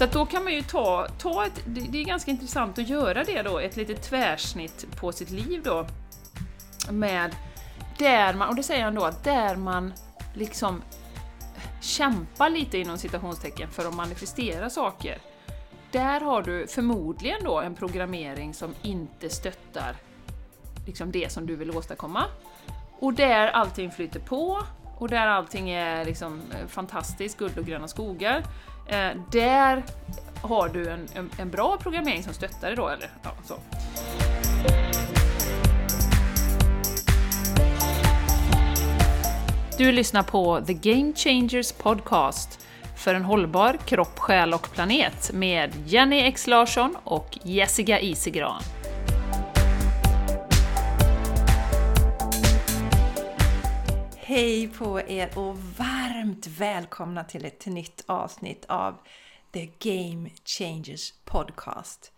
[0.00, 3.24] Så att då kan man ju ta, ta ett, det är ganska intressant att göra
[3.24, 5.86] det då, ett litet tvärsnitt på sitt liv då.
[6.90, 7.36] Med
[7.98, 9.92] där man, och det säger han då, där man
[10.34, 10.82] liksom
[11.80, 15.18] kämpar lite inom citationstecken för att manifestera saker.
[15.90, 19.96] Där har du förmodligen då en programmering som inte stöttar
[20.86, 22.24] liksom det som du vill åstadkomma.
[22.98, 24.58] Och där allting flyter på
[24.98, 28.42] och där allting är liksom eh, fantastiskt, guld och gröna skogar.
[28.90, 29.84] Eh, där
[30.42, 32.76] har du en, en, en bra programmering som stöttar dig.
[32.76, 33.54] då, eller ja, så.
[39.78, 45.70] Du lyssnar på The Game Changers Podcast för en hållbar kropp, själ och planet med
[45.86, 48.62] Jenny X Larsson och Jessica Isigran.
[54.30, 58.98] Hej på er och varmt välkomna till ett nytt avsnitt av
[59.52, 62.12] The Game Changers Podcast.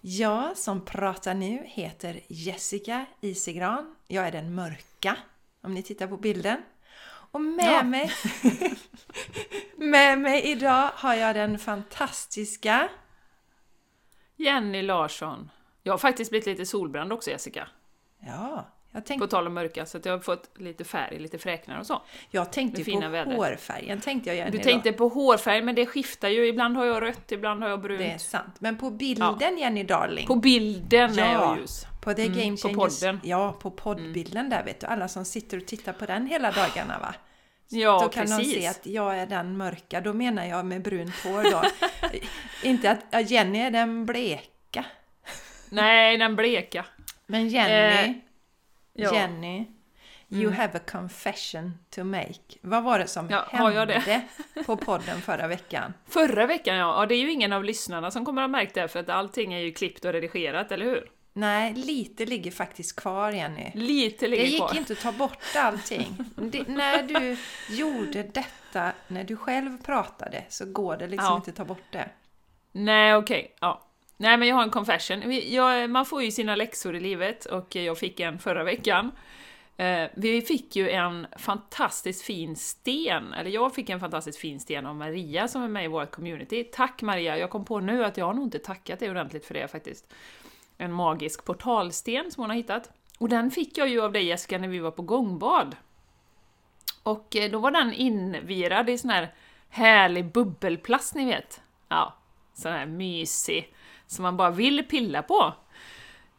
[0.00, 3.94] Jag som pratar nu heter Jessica Isigran.
[4.08, 5.16] Jag är den mörka,
[5.62, 6.62] om ni tittar på bilden.
[7.06, 7.82] Och med, Ja.
[7.82, 8.10] mig,
[9.76, 12.88] med mig idag har jag den fantastiska...
[14.36, 15.50] Jenny Larsson.
[15.82, 17.68] Jag har faktiskt blivit lite solbränd också Jessica,
[18.18, 21.80] Ja, jag på tal om mörka, så att jag har fått lite färg, lite fräknar
[21.80, 22.02] och så.
[22.30, 23.36] jag tänkte det på vädret.
[23.36, 24.00] hårfärgen.
[24.00, 24.96] Tänkte jag Du tänkte då.
[24.96, 26.46] på hårfärg, men det skiftar ju.
[26.46, 27.98] Ibland har jag rött, ibland har jag brunt.
[27.98, 28.54] Det är sant.
[28.58, 30.26] Men på bilden Jenny Darling.
[30.26, 31.48] På bilden är Ja.
[31.48, 31.86] jag ljus.
[32.02, 33.00] På The Mm, Game på Changers.
[33.00, 33.20] podden.
[33.24, 34.86] Ja, på poddbilden där vet du.
[34.86, 37.14] Alla som sitter och tittar på den hela dagarna va?
[37.68, 38.54] Ja, då kan precis.
[38.54, 40.00] de se att jag är den mörka.
[40.00, 41.62] Då menar jag med brunt hår då.
[42.68, 44.84] Inte att ja, Jenny är den bleka.
[45.70, 46.84] Nej, den bleka.
[47.26, 47.72] Men Jenny,
[48.10, 48.16] Eh,
[48.94, 49.14] ja.
[49.14, 49.66] Jenny,
[50.28, 50.52] you Mm.
[50.58, 52.40] have a confession to make.
[52.60, 54.22] Vad var det som Ja, hände
[54.66, 55.94] på podden förra veckan?
[56.08, 58.74] Förra veckan ja, ja, det är ju ingen av lyssnarna som kommer att ha märkt
[58.74, 61.10] det, för att allting är ju klippt och redigerat, eller hur?
[61.36, 63.70] Nej, lite ligger faktiskt kvar Jenny.
[63.74, 64.76] Lite Det ligger gick kvar.
[64.76, 66.16] inte att ta bort allting.
[66.36, 67.36] Det, när du
[67.76, 71.36] gjorde detta, när du själv pratade, så går det liksom Ja.
[71.36, 72.08] inte att ta bort det.
[72.72, 73.54] Nej, okej.
[73.60, 73.82] Ja.
[74.16, 75.40] Nej, men jag har en confession.
[75.52, 79.12] Jag, man får ju sina läxor i livet och jag fick en förra veckan.
[79.76, 84.86] Eh, vi fick ju en fantastiskt fin sten, eller jag fick en fantastiskt fin sten
[84.86, 86.64] av Maria som är med i vårt community.
[86.64, 87.38] Tack Maria!
[87.38, 90.14] Jag kom på nu att jag har nog inte tackat dig ordentligt för det faktiskt.
[90.78, 92.90] En magisk portalsten som hon har hittat.
[93.18, 95.76] Och den fick jag ju av dig Jessica när vi var på gångbad.
[97.02, 99.34] Och eh, då var den invirad i sån här
[99.68, 101.60] härlig bubbelplast ni vet.
[101.88, 102.14] Ja,
[102.54, 103.73] sån här mysig,
[104.06, 105.54] som man bara vill pilla på.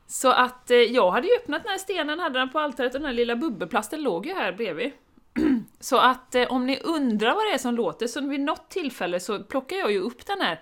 [0.08, 3.02] Så att eh, jag hade ju öppnat den här stenen, hade den på altaret och
[3.02, 4.92] den här lilla bubbelplasten låg ju här bredvid.
[5.80, 9.20] Så att eh, om ni undrar vad det är som låter, så vid något tillfälle
[9.20, 10.62] så plockar jag ju upp den här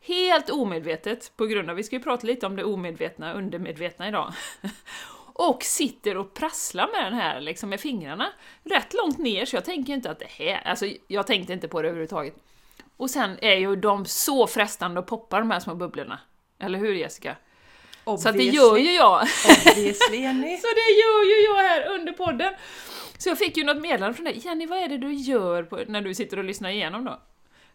[0.00, 4.32] helt omedvetet på grund av, vi ska ju prata lite om det omedvetna, undermedvetna idag.
[5.34, 8.32] Och sitter och prasslar med den här liksom med fingrarna
[8.64, 11.82] rätt långt ner så jag tänker inte att det här, alltså jag tänkte inte på
[11.82, 12.34] det överhuvudtaget.
[12.96, 16.18] Och sen är ju de så frestande att poppa de här små bubblorna.
[16.62, 17.36] Eller hur Jessica?
[18.04, 19.22] Så att det gör ju jag.
[19.22, 20.56] Obviously.
[20.62, 22.54] Så det gör ju jag här under podden!
[23.18, 25.80] Så jag fick ju något meddelande från dig, Jenny vad är det du gör på,
[25.86, 27.20] när du sitter och lyssnar igenom då?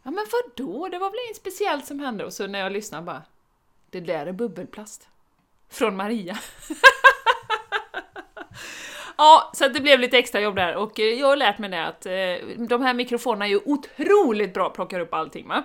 [0.03, 2.25] Ja men vadå, det var väl inget speciellt som hände?
[2.25, 3.21] Och så när jag lyssnar bara,
[3.89, 5.07] det där är bubbelplast.
[5.69, 6.37] Från Maria.
[9.17, 11.85] ja, så det blev lite extra jobb där och eh, jag har lärt mig det
[11.85, 15.63] att eh, de här mikrofonerna är ju otroligt bra, plockar upp allting va?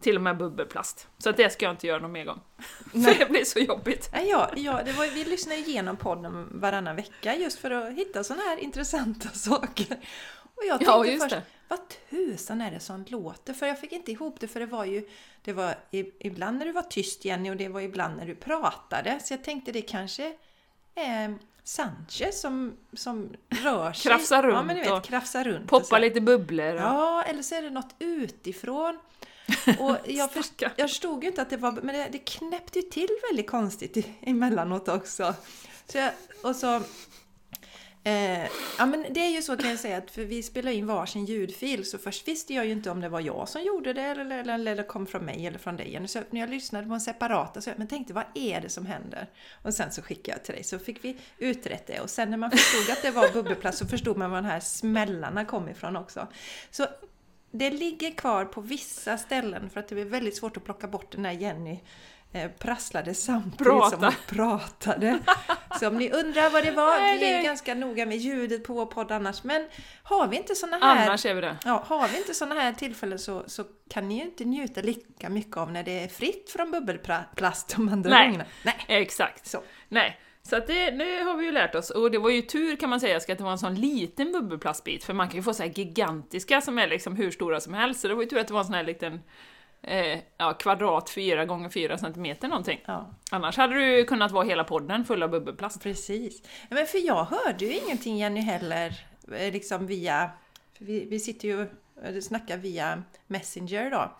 [0.00, 1.08] Till och med bubbelplast.
[1.18, 2.40] Så att det ska jag inte göra någon mer gång.
[2.92, 4.10] För det blir så jobbigt.
[4.12, 8.24] Nej, ja, ja, det var, vi lyssnar igenom podden varannan vecka just för att hitta
[8.24, 9.96] sådana här intressanta saker.
[10.54, 11.42] Och jag tänkte Ja, först, det.
[11.68, 11.78] vad
[12.10, 13.54] tusan är det som låter?
[13.54, 15.08] För jag fick inte ihop det, för det var ju
[15.42, 15.74] det var
[16.20, 19.18] ibland när du var tyst Jenny och det var ibland när du pratade.
[19.22, 20.32] Så jag tänkte det kanske
[20.94, 21.34] är
[21.64, 24.10] Sanchez som, som rör sig.
[24.10, 25.62] Krafsar Ja, runt men ni vet, krafsar runt.
[25.64, 25.98] och Poppa så.
[25.98, 26.74] lite bubblor.
[26.74, 28.98] och- Ja, eller så är det något utifrån.
[29.78, 31.72] Och jag, först, jag förstod ju inte att det var...
[31.72, 35.34] Men det, det knäppte ju till väldigt konstigt i- emellanåt också.
[35.86, 36.10] Så jag,
[36.42, 36.80] och så...
[38.04, 38.44] Eh,
[38.78, 41.24] ja men det är ju så kan jag säga att för vi spelar in varsin
[41.24, 44.38] ljudfil så först visste jag ju inte om det var jag som gjorde det eller,
[44.38, 46.08] eller, eller kom från mig eller från dig.
[46.08, 48.86] Så när jag lyssnade på en separata så jag men tänkte vad är det som
[48.86, 49.26] händer?
[49.62, 52.36] Och sen så skickade jag till dig så fick vi utrett det och sen när
[52.36, 55.96] man förstod att det var bubbelplast så förstod man var de här smällarna kom ifrån
[55.96, 56.26] också.
[56.70, 56.86] Så
[57.50, 61.12] det ligger kvar på vissa ställen för att det är väldigt svårt att plocka bort
[61.12, 61.80] den där Jenny
[62.32, 63.90] eh, prasslade samtidigt Prata.
[63.90, 65.18] som vi pratade.
[65.80, 68.64] Så om ni undrar vad det var, Nej, vi är det- ganska noga med ljudet
[68.64, 69.44] på vår podd annars.
[69.44, 69.68] Men
[70.02, 71.56] har vi inte såna här, Annars är vi det.
[71.64, 75.28] ja, har vi inte såna här tillfällen så, så kan ni ju inte njuta lika
[75.28, 78.26] mycket av när det är fritt från bubbelplast de andra Nej.
[78.26, 78.44] gångerna.
[78.64, 79.46] Nej, Exakt.
[79.46, 79.62] så.
[79.88, 80.20] Nej,
[80.50, 81.90] så att det, det har vi ju lärt oss.
[81.90, 85.04] Och det var ju tur kan man säga, att det var en sån liten bubbelplastbit,
[85.04, 88.00] för man kan ju få så här gigantiska som är liksom hur stora som helst,
[88.00, 89.20] så det var ju tur att det var en sån här liten
[89.82, 92.80] eh, ja, kvadrat 4 gånger 4 centimeter någonting.
[92.86, 95.82] Ja, Annars hade det ju kunnat vara hela podden full av bubbelplast.
[95.82, 96.42] precis.
[96.70, 100.30] Men för jag hörde ju ingenting Jenny heller, eh, liksom via...
[100.78, 104.10] Vi, vi sitter ju och snackar via Messenger då.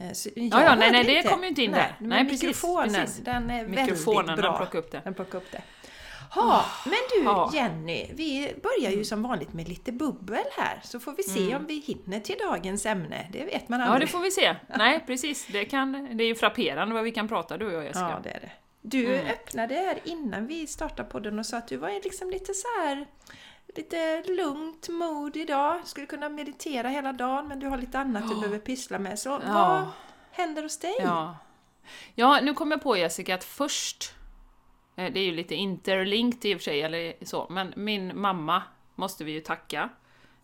[0.00, 1.96] Eh, så Ja, ja, nej, nej, det kom ju inte in där.
[1.98, 3.24] men Nej, precis, mikrofonen, precis.
[3.24, 4.50] den är Mikrofonen, väldigt bra.
[4.50, 5.00] den plockade upp det.
[5.04, 5.62] Den plockade upp det.
[6.34, 7.50] Ha, men du Ja.
[7.54, 11.66] Jenny, vi börjar ju som vanligt med lite bubbel här, så får vi se om
[11.66, 13.26] vi hinner till dagens ämne.
[13.32, 13.86] Det vet man Mm.
[13.88, 14.08] Ja, aldrig.
[14.08, 14.56] det får vi se.
[14.76, 15.46] Nej, precis.
[15.46, 18.10] Det, kan, det är ju frapperande vad vi kan prata, du och jag Jessica.
[18.10, 18.50] Ja, det är det.
[18.82, 19.26] Du Mm.
[19.26, 23.06] öppnade här innan vi startade podden och sa att du var liksom lite så här
[23.76, 25.80] lite lugnt mod idag.
[25.84, 29.18] Skulle kunna meditera hela dagen men du har lite annat du behöver pyssla med.
[29.18, 29.38] Så Ja.
[29.52, 29.86] vad
[30.30, 30.94] händer hos dig?
[31.00, 31.36] Ja.
[32.14, 34.14] ja, nu kom jag på Jessica att först,
[34.96, 38.62] eh, det är ju lite interlinked i och för sig, eller så, men min mamma
[38.94, 39.88] måste vi ju tacka.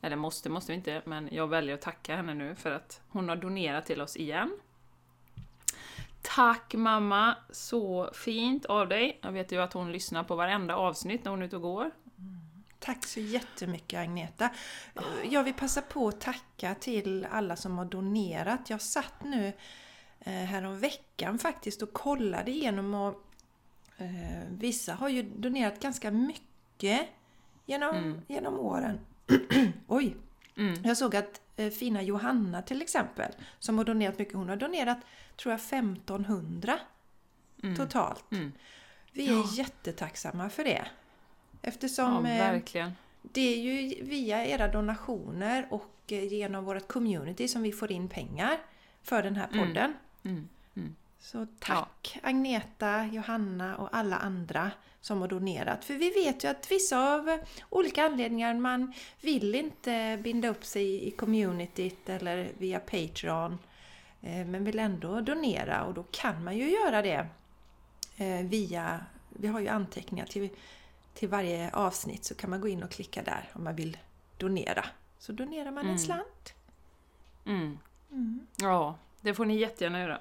[0.01, 3.29] Eller måste, måste vi inte, men jag väljer att tacka henne nu för att hon
[3.29, 4.53] har donerat till oss igen.
[6.23, 9.19] Tack mamma, så fint av dig.
[9.23, 11.91] Jag vet ju att hon lyssnar på varenda avsnitt när hon är ute och går.
[12.87, 14.51] Tack så jättemycket Agneta.
[15.25, 18.71] Jag vill passa på att tacka till alla som har donerat.
[18.71, 19.53] Jag satt nu
[20.21, 23.23] eh, härom veckan faktiskt och kollade igenom och
[23.97, 27.09] eh, vissa har ju donerat ganska mycket
[27.67, 29.01] genom, genom åren.
[29.87, 30.17] Oj!
[30.57, 30.83] Mm.
[30.85, 34.99] Jag såg att eh, fina Johanna till exempel, som har donerat mycket, hon har donerat
[35.37, 36.79] tror jag 1500
[37.77, 38.33] totalt.
[38.33, 38.53] Mm.
[39.13, 40.87] Vi är jättetacksamma för det.
[41.67, 42.93] Ja, Eftersom eh, verkligen.
[43.23, 48.09] det är ju via era donationer och eh, genom vårt community som vi får in
[48.09, 48.59] pengar
[49.03, 49.95] för den här podden.
[50.25, 50.49] Mm.
[50.77, 50.95] Mm.
[51.19, 54.71] Så tack Agneta, Johanna och alla andra
[55.01, 55.85] som har donerat.
[55.85, 57.39] För vi vet ju att vissa av eh,
[57.71, 63.59] olika anledningar man vill inte binda upp sig i communityt eller via Patreon.
[64.23, 67.27] eh, Men vill ändå donera och då kan man ju göra det
[68.17, 70.49] eh, via, vi har ju anteckningar till,
[71.17, 73.97] till varje avsnitt så kan man gå in och klicka där om man vill
[74.39, 74.85] donera.
[75.19, 76.55] Så donerar man en slant.
[77.47, 77.79] Mm.
[78.57, 80.19] Ja, det får ni jättegärna göra.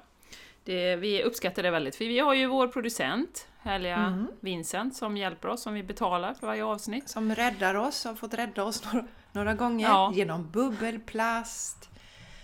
[0.64, 4.26] Det, vi uppskattar det väldigt, för vi har ju vår producent, härliga Mm.
[4.40, 7.08] Vincent, som hjälper oss, som vi betalar för varje avsnitt.
[7.08, 9.88] som räddar oss, har fått rädda oss några, några gånger.
[9.88, 10.12] Ja.
[10.14, 11.90] Genom bubbelplast,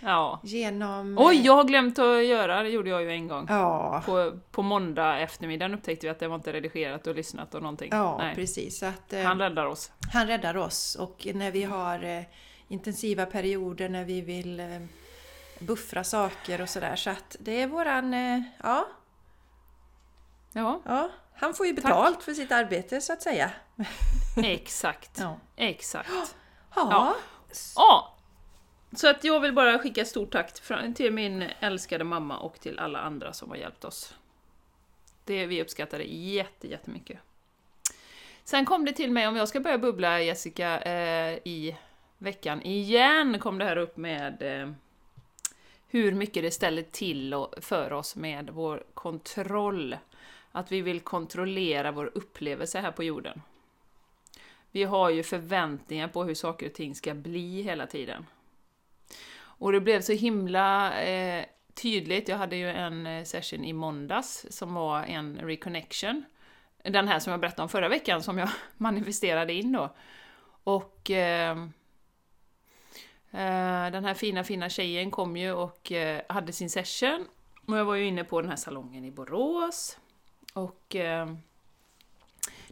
[0.03, 0.39] Ja.
[0.43, 1.15] genom...
[1.19, 3.45] Oj, jag har glömt att göra, det gjorde jag ju en gång.
[3.49, 7.61] Ja, På, på måndag eftermiddagen upptäckte vi att det var inte redigerat och lyssnat och
[7.61, 7.89] någonting.
[7.91, 8.35] ja Nej.
[8.35, 8.79] precis.
[8.79, 9.91] Så att, eh, Han räddar oss.
[10.13, 12.23] han räddar oss och när vi har eh,
[12.67, 14.65] intensiva perioder när vi vill eh,
[15.59, 16.95] buffra saker och sådär.
[16.95, 18.13] Så att det är våran...
[18.13, 18.87] Eh, ja,
[20.55, 23.51] Ja, ja, han får ju betalt för sitt arbete så att säga.
[24.43, 25.11] exakt.
[25.19, 25.37] Ja.
[25.55, 26.09] Exakt.
[26.75, 27.15] Ja, Ja.
[27.75, 28.12] Ja,
[28.95, 30.53] så att jag vill bara skicka ett stort tack
[30.95, 34.15] till min älskade mamma och till alla andra som har hjälpt oss.
[35.25, 37.19] Det, vi uppskattar det jätte, jättemycket.
[38.43, 41.75] Sen kom det till mig, om jag ska börja bubbla Jessica, eh, i
[42.17, 44.71] veckan igen kom det här upp med eh,
[45.87, 49.97] hur mycket det ställer till och, för oss med vår kontroll.
[50.51, 53.41] Att vi vill kontrollera vår upplevelse här på jorden.
[54.71, 58.25] Vi har ju förväntningar på hur saker och ting ska bli hela tiden.
[59.63, 64.45] Och det blev så himla eh, tydligt, jag hade ju en eh, session i måndags
[64.49, 66.23] som var en reconnection.
[66.83, 69.95] Den här som jag berättade om förra veckan som jag manifesterade in då.
[70.63, 71.57] Och eh,
[73.31, 77.27] eh, den här fina, fina tjejen kom ju och eh, hade sin session.
[77.67, 79.97] Och jag var ju inne på den här salongen i Borås.
[80.53, 81.33] Och eh,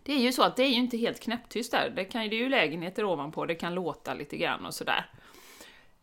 [0.03, 1.89] det är ju så att det är ju inte helt knäpptyst där.
[1.89, 5.10] Det, kan, det är ju lägenheter ovanpå, det kan låta lite grann och sådär.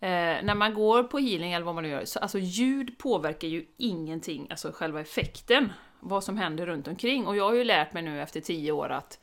[0.00, 3.48] Eh, när man går på healing eller vad man nu gör, så alltså ljud påverkar
[3.48, 7.26] ju ingenting, alltså själva effekten, vad som händer runt omkring.
[7.26, 9.18] Och jag har ju lärt mig nu efter tio år att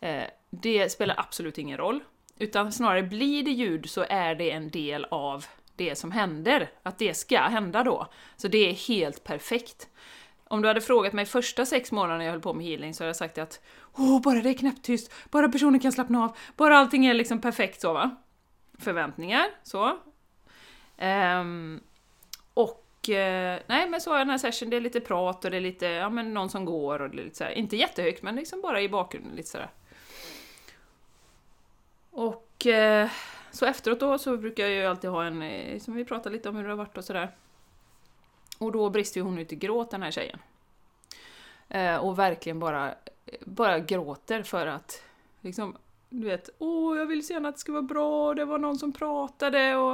[0.00, 2.00] eh, det spelar absolut ingen roll.
[2.38, 6.98] Utan snarare blir det ljud så är det en del av det som händer, att
[6.98, 8.06] det ska hända då.
[8.36, 9.88] Så det är helt perfekt.
[10.44, 13.08] Om du hade frågat mig första sex månaderna jag höll på med healing så hade
[13.08, 13.60] jag sagt att
[13.96, 17.80] Åh, bara det är knäpptyst, bara personen kan slappna av, bara allting är liksom perfekt
[17.80, 18.16] så va.
[18.78, 19.98] Förväntningar, så.
[20.98, 21.80] Um,
[22.54, 25.50] och eh, nej men så har jag den här session, det är lite prat och
[25.50, 27.76] det är lite, ja men någon som går och det är lite så här, inte
[27.76, 29.70] jättehögt men liksom bara i bakgrunden lite sådär.
[32.10, 33.10] Och eh,
[33.50, 36.48] så efteråt då så brukar jag ju alltid ha en, eh, som vi pratar lite
[36.48, 37.30] om hur det har varit och sådär.
[38.58, 40.38] Och då brister ju hon ut i gråt den här tjejen.
[41.68, 42.94] Eh, och verkligen bara,
[43.40, 45.02] bara gråter för att
[45.40, 45.76] liksom,
[46.12, 48.92] du vet, åh jag vill gärna att det ska vara bra, det var någon som
[48.92, 49.92] pratade och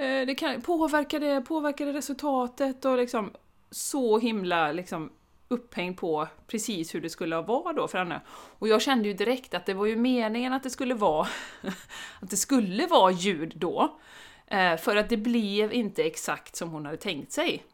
[0.00, 3.30] eh, det kan, påverkar det, påverkar det resultatet och liksom
[3.70, 5.10] så himla liksom
[5.48, 8.20] upphängd på precis hur det skulle vara då för henne.
[8.30, 11.28] Och jag kände ju direkt att det var ju meningen att det skulle vara
[12.20, 13.98] att det skulle vara ljud då.
[14.46, 17.64] Eh, för att det blev inte exakt som hon hade tänkt sig.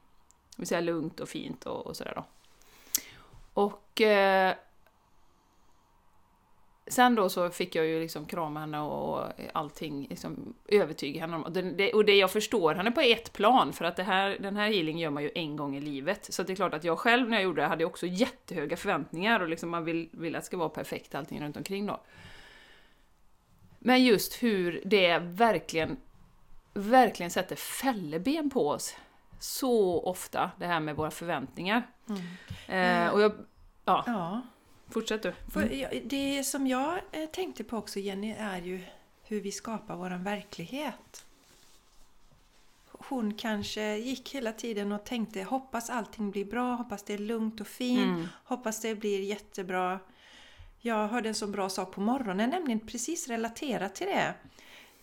[0.51, 2.25] Det vill säga lugnt och fint och, och sådär då.
[3.55, 4.55] Och eh,
[6.89, 11.43] Sen då så fick jag ju liksom krama henne och allting, liksom övertyga henne om,
[11.43, 14.57] och det, och det jag förstår henne på ett plan, för att det här, den
[14.57, 16.35] här healing gör man ju en gång i livet.
[16.35, 19.41] Så det är klart att jag själv när jag gjorde det hade också jättehöga förväntningar
[19.41, 22.01] och liksom man vill, vill att det ska vara perfekt allting runt omkring då.
[23.79, 25.97] Men just hur det verkligen,
[26.75, 28.97] verkligen sätter fälleben på oss
[29.39, 31.83] så ofta, det här med våra förväntningar.
[32.09, 33.07] Mm.
[33.07, 33.33] Eh, och jag,
[33.85, 34.05] ja.
[34.07, 34.43] ja.
[34.97, 35.33] Fortsätt du.
[35.55, 36.09] Mm.
[36.09, 38.81] det som jag eh, tänkte på också Jenny är ju
[39.25, 41.27] hur vi skapar vår verklighet.
[42.87, 47.61] Hon kanske gick hela tiden och tänkte hoppas allting blir bra, hoppas det är lugnt
[47.61, 48.29] och fint, mm.
[48.45, 50.01] hoppas det blir jättebra.
[50.81, 54.35] Jag hörde en så bra sak på morgonen, nämligen precis relaterat till det.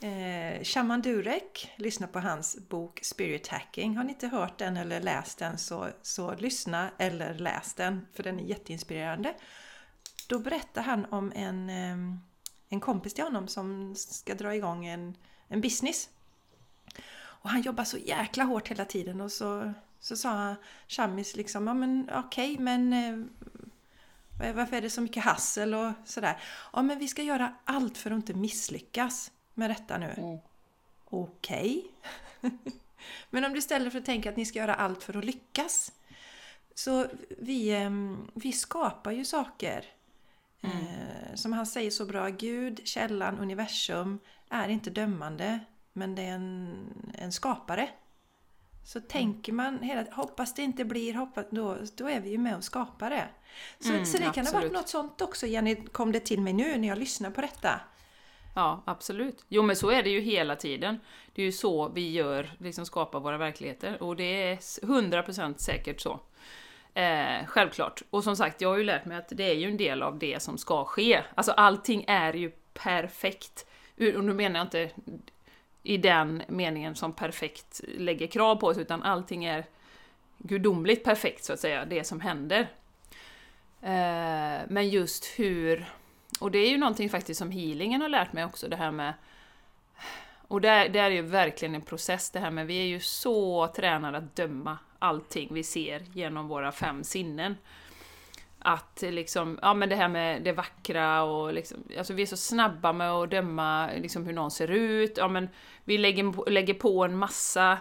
[0.08, 3.98] Eh, Shaman Durek, lyssna på hans bok Spirit Hacking.
[3.98, 8.24] Har ni inte hört den eller läst den så, så lyssna eller läs den för
[8.24, 9.34] den är jätteinspirerande.
[10.34, 11.70] Då berättar han om en,
[12.70, 16.10] en kompis till honom som ska dra igång en, en business.
[17.16, 20.56] Och han jobbar så jäkla hårt hela tiden och så, så sa
[20.88, 25.92] Shamis liksom, ja men okej okay, men eh, varför är det så mycket hassel och
[26.06, 26.42] sådär?
[26.74, 30.14] Ja men vi ska göra allt för att inte misslyckas med detta nu.
[30.18, 30.38] Mm.
[31.06, 31.86] Okej.
[32.40, 32.52] Okay.
[33.30, 35.92] men om du istället för att tänka att ni ska göra allt för att lyckas.
[36.76, 37.90] Så vi,
[38.34, 39.86] vi skapar ju saker
[40.64, 40.78] Mm.
[40.78, 45.60] Eh, som han säger så bra, Gud, källan, universum är inte dömande
[45.94, 46.78] men det är en,
[47.14, 47.90] en skapare.
[48.86, 49.08] Så mm.
[49.08, 52.64] tänker man hela hoppas det inte blir, hoppas, då, då är vi ju med och
[52.64, 53.28] skapar det.
[53.80, 56.54] Så, mm, så det kan ha varit något sånt också Jenny, kom det till mig
[56.54, 57.80] nu när jag lyssnar på detta.
[58.56, 59.46] Ja, absolut.
[59.48, 61.00] Jo men så är det ju hela tiden.
[61.34, 64.04] Det är ju så vi gör, liksom skapar våra verkligheter.
[64.04, 66.20] Och det är 100% säkert så.
[66.94, 68.02] Eh, självklart.
[68.10, 70.20] Och som sagt, jag har ju lärt mig att det är ju en del av
[70.20, 71.22] det som ska ske.
[71.36, 73.66] Alltså allting är ju perfekt.
[73.98, 74.90] Och nu menar jag inte
[75.84, 79.66] i den meningen som perfekt lägger krav på oss, utan allting är
[80.38, 82.60] gudomligt perfekt så att säga, det som händer.
[83.82, 85.86] Eh, men just hur...
[86.40, 89.14] Och det är ju någonting faktiskt som healingen har lärt mig också, det här med
[90.48, 93.68] och det, det är ju verkligen en process det här med, vi är ju så
[93.68, 97.56] tränade att döma allting vi ser genom våra fem sinnen.
[98.60, 102.38] Att liksom, ja men det här med det vackra och liksom, alltså vi är så
[102.38, 105.50] snabba med att döma liksom hur någon ser ut, ja men
[105.84, 107.72] vi lägger, lägger på en massa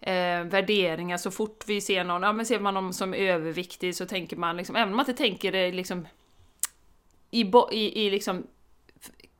[0.00, 3.96] eh, värderingar så fort vi ser någon, ja men ser man någon som är överviktig
[3.96, 6.06] så tänker man liksom, även om man inte tänker det liksom
[7.30, 8.46] i, i, i liksom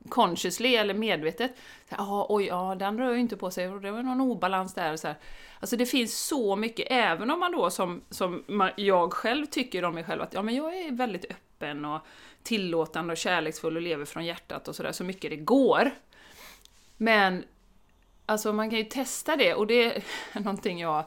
[0.09, 1.53] consciously eller medvetet.
[1.89, 4.97] Ja, oj, ja, den rör ju inte på sig och det var någon obalans där.
[4.97, 5.17] Så här.
[5.61, 8.45] Alltså det finns så mycket, även om man då som, som
[8.77, 12.01] jag själv tycker om mig själv att ja, men jag är väldigt öppen och
[12.43, 15.91] tillåtande och kärleksfull och lever från hjärtat och sådär så mycket det går.
[16.97, 17.45] Men
[18.27, 20.03] alltså man kan ju testa det och det är
[20.41, 21.05] någonting jag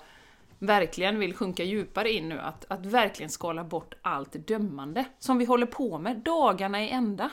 [0.59, 5.45] verkligen vill sjunka djupare in nu, att, att verkligen skala bort allt dömande som vi
[5.45, 7.29] håller på med dagarna i ända.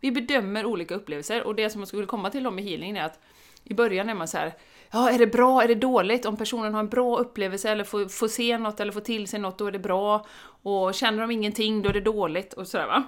[0.00, 3.04] Vi bedömer olika upplevelser och det som man skulle komma till då med healing är
[3.04, 3.18] att
[3.64, 4.54] i början är man så här,
[4.90, 6.26] ja är det bra, är det dåligt?
[6.26, 9.40] Om personen har en bra upplevelse eller får, får se något eller får till sig
[9.40, 10.26] något, då är det bra.
[10.62, 13.04] Och känner de ingenting, då är det dåligt och sådär va.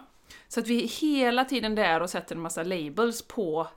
[0.49, 3.69] Så att vi är hela tiden där och sätter en massa labels på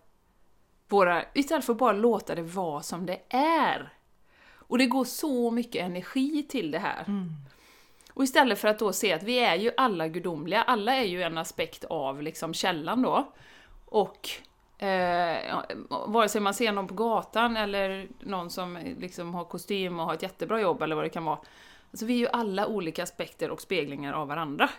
[0.88, 3.94] våra, istället för att bara låta det vara som det är.
[4.54, 7.04] Och det går så mycket energi till det här.
[7.08, 7.30] Mm.
[8.14, 11.22] Och istället för att då se att vi är ju alla gudomliga, alla är ju
[11.22, 13.32] en aspekt av liksom källan då.
[13.86, 14.30] Och
[14.78, 20.06] eh, vare sig man ser någon på gatan eller någon som liksom har kostym och
[20.06, 21.40] har ett jättebra jobb eller vad det kan vara.
[21.92, 24.70] Alltså vi är ju alla olika aspekter och speglingar av varandra.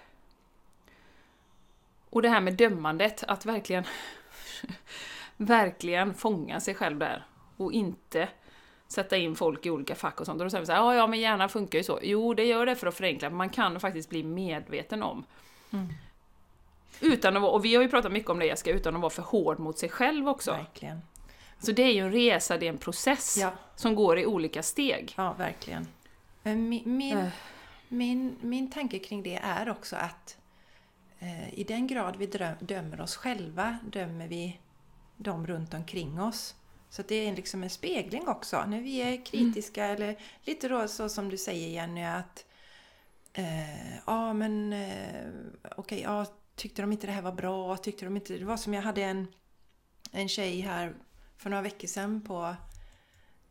[2.11, 3.85] Och det här med dömandet, att verkligen,
[5.37, 8.29] verkligen fånga sig själv där och inte
[8.93, 10.41] sätta in folk i olika fack och sånt.
[10.41, 11.99] Och då säger vi så här, ja, ja men hjärnan funkar ju så.
[12.03, 15.25] Jo, det gör det för att förenkla, men man kan faktiskt bli medveten om.
[15.73, 15.89] Mm.
[17.01, 19.23] Utan att och vi har ju pratat mycket om det Jessica, utan att vara för
[19.23, 20.51] hård mot sig själv också.
[20.53, 21.01] Verkligen.
[21.59, 24.63] Så det är ju en resa, det är en process Ja, som går i olika
[24.63, 25.15] steg.
[25.17, 25.87] ja verkligen.
[26.43, 27.27] Men min, min, Äh.
[27.89, 30.37] min, min tanke kring det är också att
[31.19, 34.59] eh, i den grad vi drö- dömer oss själva dömer vi
[35.17, 36.55] de runt omkring oss.
[36.93, 38.65] Så det är liksom en spegling också.
[38.67, 42.45] När vi är kritiska eller lite då så som du säger Jenny att
[43.33, 45.29] eh, ja men eh,
[45.77, 47.77] okej, ja, tyckte de inte det här var bra?
[47.77, 48.39] Tyckte de inte...
[48.39, 49.27] Det var som jag hade en,
[50.11, 50.95] en tjej här
[51.37, 52.57] för några veckor sedan på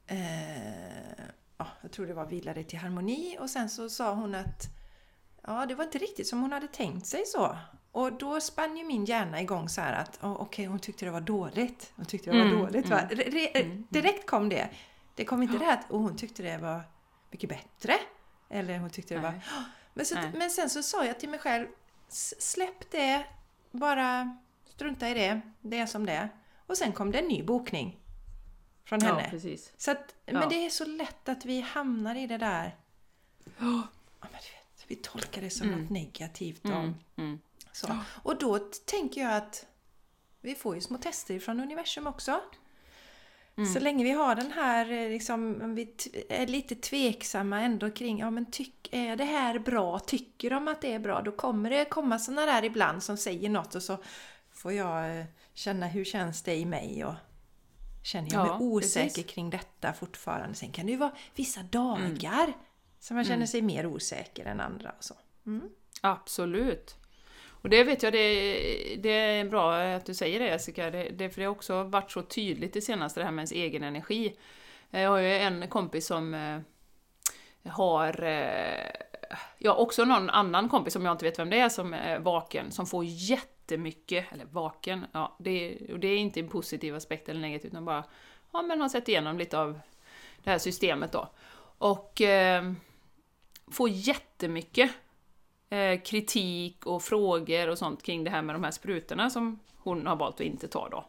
[0.07, 1.23] eh,
[1.57, 4.63] ja, jag tror det var Vilade till harmoni och sen så sa hon att
[5.43, 7.57] ja, det var inte riktigt som hon hade tänkt sig så.
[7.91, 11.11] Och då spann ju min hjärna igång så här att oh, okej, hon tyckte det
[11.11, 11.91] var dåligt.
[11.95, 12.89] Hon tyckte det var Mm, dåligt.
[12.89, 12.99] Va?
[12.99, 13.17] mm.
[13.17, 14.69] Re, re, direkt kom det.
[15.15, 16.81] Det kom inte det här att och hon tyckte det var
[17.31, 17.93] mycket bättre.
[18.49, 19.31] Eller hon tyckte det var...
[19.31, 19.41] Nej.
[19.93, 21.67] Men, så, men sen så sa jag till mig själv,
[22.09, 23.25] "S- släpp det,
[23.71, 26.29] bara strunta i det, det är som det är.
[26.67, 27.99] Och sen kom det en ny bokning
[28.85, 29.21] från henne.
[29.23, 29.73] Ja, precis.
[29.77, 30.33] Så att, Ja.
[30.39, 32.75] Men det är så lätt att vi hamnar i det där...
[33.59, 35.81] Ja, vet, vi tolkar det som Mm.
[35.81, 36.63] något negativt.
[36.65, 37.39] Och, Mm, mm.
[37.73, 37.97] Så.
[38.23, 39.65] och då tänker jag att
[40.41, 42.41] vi får ju små tester från universum också.
[43.57, 43.73] Mm.
[43.73, 45.95] Så länge vi har den här, eh, liksom, om vi
[46.29, 49.99] är lite tveksamma ändå kring, ja men tyck, är det här bra?
[49.99, 51.21] Tycker de att det är bra?
[51.21, 53.97] Då kommer det komma sådana där ibland som säger något och så
[54.51, 57.13] får jag eh, känna hur känns det i mig och
[58.03, 59.25] känner jag Ja, mig osäker precis.
[59.25, 60.55] kring detta fortfarande.
[60.55, 62.53] Sen kan det ju vara vissa dagar
[62.99, 65.15] som man känner sig mer osäker än andra och så.
[65.45, 65.69] Mm.
[66.01, 66.95] Absolut.
[67.61, 71.29] Och det vet jag, det, det är bra att du säger det Jessica, det, det,
[71.29, 74.37] för det har också varit så tydligt det senaste, det här med ens egen energi.
[74.89, 76.59] Jag har ju en kompis som eh,
[77.71, 78.91] har, eh,
[79.57, 82.71] ja också någon annan kompis som jag inte vet vem det är som är vaken,
[82.71, 87.41] som får jättemycket, eller vaken, ja, det, och det är inte en positiv aspekt eller
[87.41, 88.03] negativt, utan bara,
[88.53, 89.79] ja men har sett igenom lite av
[90.43, 91.29] det här systemet då.
[91.77, 92.73] Och eh,
[93.71, 94.91] får jättemycket
[95.71, 100.07] eh, kritik och frågor och sånt kring det här med de här sprutorna som hon
[100.07, 101.05] har valt att inte ta då.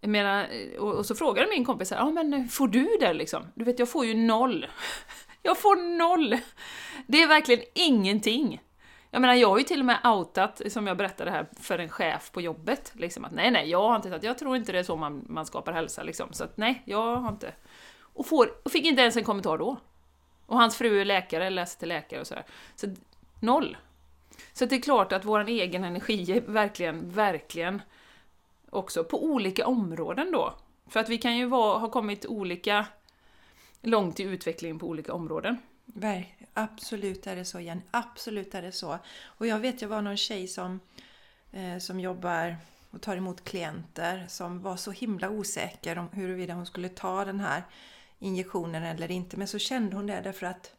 [0.00, 3.12] Jag menar, eh, och, och så frågade min kompis här, ja men får du det
[3.12, 3.42] liksom?
[3.54, 4.66] Du vet, jag får ju noll.
[5.42, 6.38] Jag får noll!
[7.06, 8.62] Det är verkligen ingenting.
[9.10, 11.88] Jag menar, jag har ju till och med outat, som jag berättade här, för en
[11.88, 14.78] chef på jobbet, liksom att nej, nej, jag har inte tagit, jag tror inte det
[14.78, 17.52] är så man, man skapar hälsa liksom, så att nej, jag har inte.
[18.00, 19.76] Och, får, och fick inte ens en kommentar då.
[20.46, 22.44] Och hans fru är läkare, läser till läkare och sådär.
[22.76, 22.86] Så
[23.40, 23.76] noll.
[24.52, 27.82] Så det är klart att vår egen energi är verkligen, verkligen
[28.70, 30.54] också på olika områden då.
[30.86, 32.86] För att vi kan ju vara, ha kommit olika
[33.82, 35.58] långt i utvecklingen på olika områden.
[35.84, 38.98] Ver- Absolut är det så Jenny, absolut är det så.
[39.24, 40.80] Och jag vet, jag var någon tjej som,
[41.52, 42.56] eh, som jobbar
[42.90, 47.40] och tar emot klienter som var så himla osäker om huruvida hon skulle ta den
[47.40, 47.62] här
[48.18, 49.36] injektionen eller inte.
[49.36, 50.74] Men så kände hon det därför att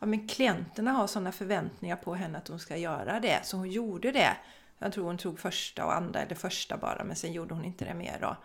[0.00, 3.40] ja, men klienterna har sådana förväntningar på henne att hon ska göra det.
[3.42, 4.36] Så hon gjorde det.
[4.78, 7.84] Jag tror hon tog första och andra, eller första bara, men sen gjorde hon inte
[7.84, 8.36] det mer då.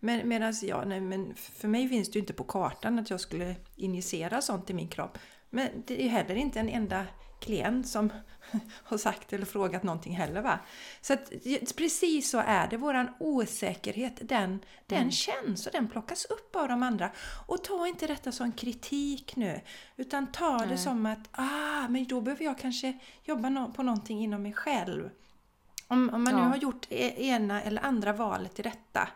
[0.00, 3.20] Men medan jag, nej men för mig finns det ju inte på kartan att jag
[3.20, 5.18] skulle injicera sånt i min kropp.
[5.50, 7.06] Men det är heller inte en enda
[7.40, 8.12] klient som
[8.82, 10.58] har sagt eller frågat någonting heller va.
[11.00, 11.32] Så att
[11.76, 15.10] precis så är det, våran osäkerhet den, den Mm.
[15.10, 17.10] känns och den plockas upp av de andra.
[17.46, 19.60] Och ta inte detta som kritik nu,
[19.96, 20.78] utan ta det Nej.
[20.78, 25.10] som att ah, men då behöver jag kanske jobba på någonting inom mig själv.
[25.86, 26.46] Om, om man nu Ja.
[26.46, 29.08] har gjort e- ena eller andra valet i detta.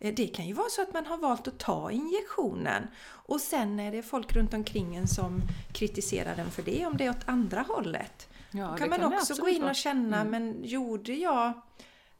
[0.00, 3.80] Eh, Det kan ju vara så att man har valt att ta injektionen och sen
[3.80, 7.28] är det folk runt omkring en som kritiserar den för det, om det är åt
[7.28, 8.28] andra hållet.
[8.50, 10.30] Ja, Då kan man det också gå in och känna, Mm.
[10.30, 11.52] men gjorde jag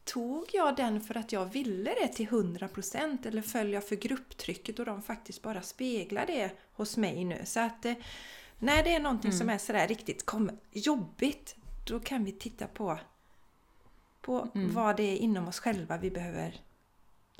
[0.04, 4.78] Tog jag den för att jag ville det till 100% eller föll jag för grupptrycket
[4.78, 7.40] och de faktiskt bara speglar det hos mig nu?
[7.44, 7.94] Så att eh,
[8.58, 9.38] när det är någonting Mm.
[9.38, 12.98] som är sådär riktigt kom, jobbigt, då kan vi titta på,
[14.20, 14.72] på Mm.
[14.74, 16.60] vad det är inom oss själva vi behöver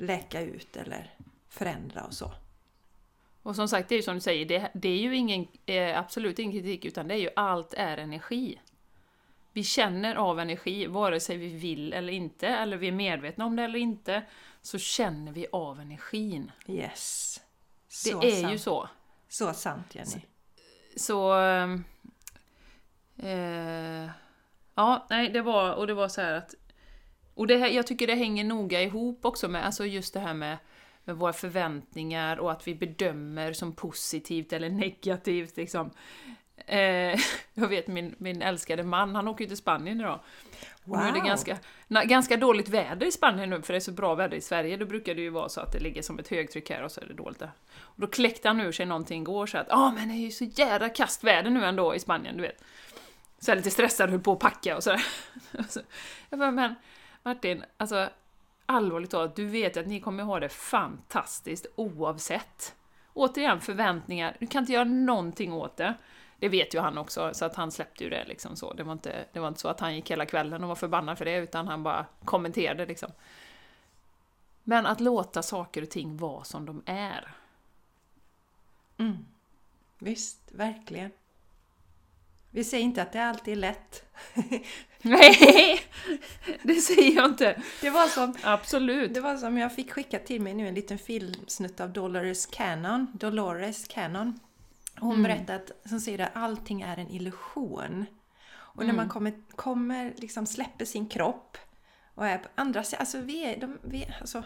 [0.01, 1.13] läka ut eller
[1.49, 2.31] förändra och så.
[3.43, 5.99] Och som sagt, det är ju som du säger, det, det är ju ingen, eh,
[5.99, 8.59] absolut ingen kritik, utan det är ju allt är energi.
[9.53, 13.55] Vi känner av energi, vare sig vi vill eller inte, eller vi är medvetna om
[13.55, 14.23] det eller inte,
[14.61, 16.51] så känner vi av energin.
[16.67, 17.41] Yes.
[18.03, 18.53] Det Så är sant.
[18.53, 18.89] ju så.
[19.29, 20.21] Så sant Jenny.
[20.95, 21.33] Så...
[21.33, 21.83] ehm,
[23.23, 24.09] Eh,
[24.75, 26.55] ja, nej, det var, och det var så här att...
[27.39, 30.33] Och det här, jag tycker det hänger noga ihop också med alltså just det här
[30.33, 30.57] med
[31.09, 35.57] med våra förväntningar och att vi bedömer som positivt eller negativt.
[35.57, 35.91] Liksom.
[36.65, 36.79] Eh,
[37.53, 40.19] jag vet min, min älskade man, han åker ju till Spanien idag.
[40.83, 43.81] Och nu är det ganska, na, ganska dåligt väder i Spanien nu, för det är
[43.81, 44.77] så bra väder i Sverige.
[44.77, 47.01] Då brukar det ju vara så att det ligger som ett högtryck här och så
[47.01, 47.51] är det dåligt där.
[47.79, 50.25] Och då kläckte han ur sig någonting igår så att ja ah, men det är
[50.25, 52.63] ju så jädra kastväder nu ändå i Spanien, du vet.
[53.39, 55.05] Så jag lite stressad, höll på att packa och sådär.
[56.29, 56.75] jag bara, men
[57.29, 58.09] Martin, alltså
[58.65, 62.75] allvarligt talat, du vet att ni kommer ha det fantastiskt oavsett.
[63.13, 65.93] Återigen förväntningar, du kan inte göra någonting åt det.
[66.39, 68.73] Det vet ju han också, så att han släppte ju det liksom så.
[68.73, 71.17] Det var inte, det var inte så att han gick hela kvällen och var förbannad
[71.17, 73.11] för det, utan han bara kommenterade liksom.
[74.63, 77.31] Men att låta saker och ting vara som de är.
[78.97, 79.25] Mm.
[79.99, 81.11] Visst, verkligen.
[82.51, 84.05] Vi säger inte att det alltid är lätt.
[85.01, 85.81] Nej,
[86.63, 87.61] det säger jag inte.
[87.81, 89.13] Det var som, Absolut.
[89.13, 93.07] Det var som jag fick skicka till mig nu en liten filmsnutt av Dolores Cannon.
[93.13, 94.39] Dolores Cannon.
[94.99, 95.23] Hon mm.
[95.23, 98.05] berättar att, som säger att allting är en illusion.
[98.51, 98.95] Och mm.
[98.95, 101.57] när man kommer, kommer liksom släpper sin kropp
[102.15, 104.43] och är på andra sidan, alltså vi är, de, vi, alltså,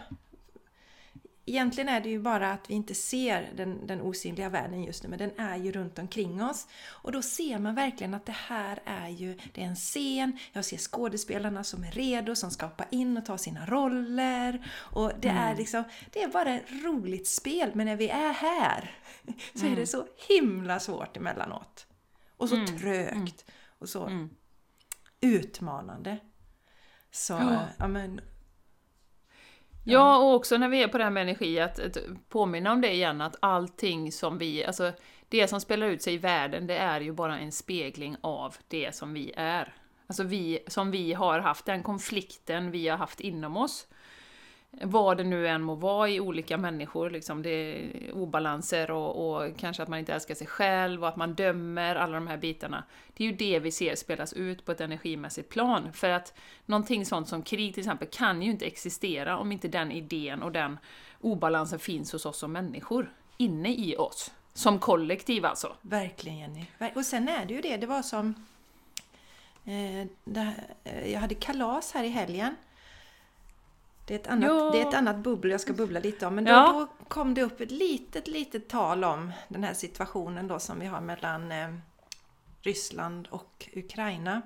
[1.46, 5.08] Egentligen är det ju bara att vi inte ser den, den osynliga världen just nu,
[5.08, 6.66] men den är ju runt omkring oss.
[6.86, 10.64] Och då ser man verkligen att det här är ju, det är en scen, jag
[10.64, 14.66] ser skådespelarna som är redo, som ska hoppa in och ta sina roller.
[14.76, 15.42] Och det mm.
[15.42, 18.90] är liksom, det är bara ett roligt spel, men när vi är här
[19.54, 19.86] så är det mm.
[19.86, 21.86] så himla svårt emellanåt.
[22.36, 22.66] Och så mm.
[22.66, 23.54] trögt mm.
[23.78, 24.30] och så mm.
[25.20, 26.18] utmanande.
[27.10, 27.68] Så, ja.
[27.78, 28.20] ja men
[29.84, 31.96] Ja, och också när vi är på det här med energi, att, att
[32.28, 34.92] påminna om det igen, att allting som vi, alltså
[35.28, 38.94] det som spelar ut sig i världen, det är ju bara en spegling av det
[38.94, 39.74] som vi är.
[40.06, 43.86] Alltså vi, som vi har haft, den konflikten vi har haft inom oss
[44.82, 49.56] vad det nu än må vara i olika människor, liksom det är obalanser och, och,
[49.56, 52.84] kanske att man inte älskar sig själv och att man dömer, alla de här bitarna.
[53.14, 55.92] Det är ju det vi ser spelas ut på ett energimässigt plan.
[55.92, 56.34] För att
[56.66, 60.52] någonting sånt som krig till exempel kan ju inte existera om inte den idén och
[60.52, 60.78] den
[61.20, 63.12] obalansen finns hos oss som människor.
[63.36, 64.32] Inne i oss.
[64.52, 65.76] Som kollektiv alltså.
[65.80, 66.66] Verkligen Jenny.
[66.94, 68.34] Och sen är det ju det, det var som...
[69.64, 72.56] Eh, det, eh, jag hade kalas här i helgen.
[74.06, 76.34] Det är, ett annat, det är ett annat bubbel jag ska bubbla lite om.
[76.34, 76.88] Men då, ja.
[76.98, 80.86] då, kom det upp ett litet, litet tal om den här situationen då som vi
[80.86, 81.74] har mellan eh,
[82.60, 84.42] Ryssland och Ukraina.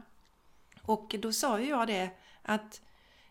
[0.83, 2.11] Och då sa ju jag det
[2.42, 2.81] att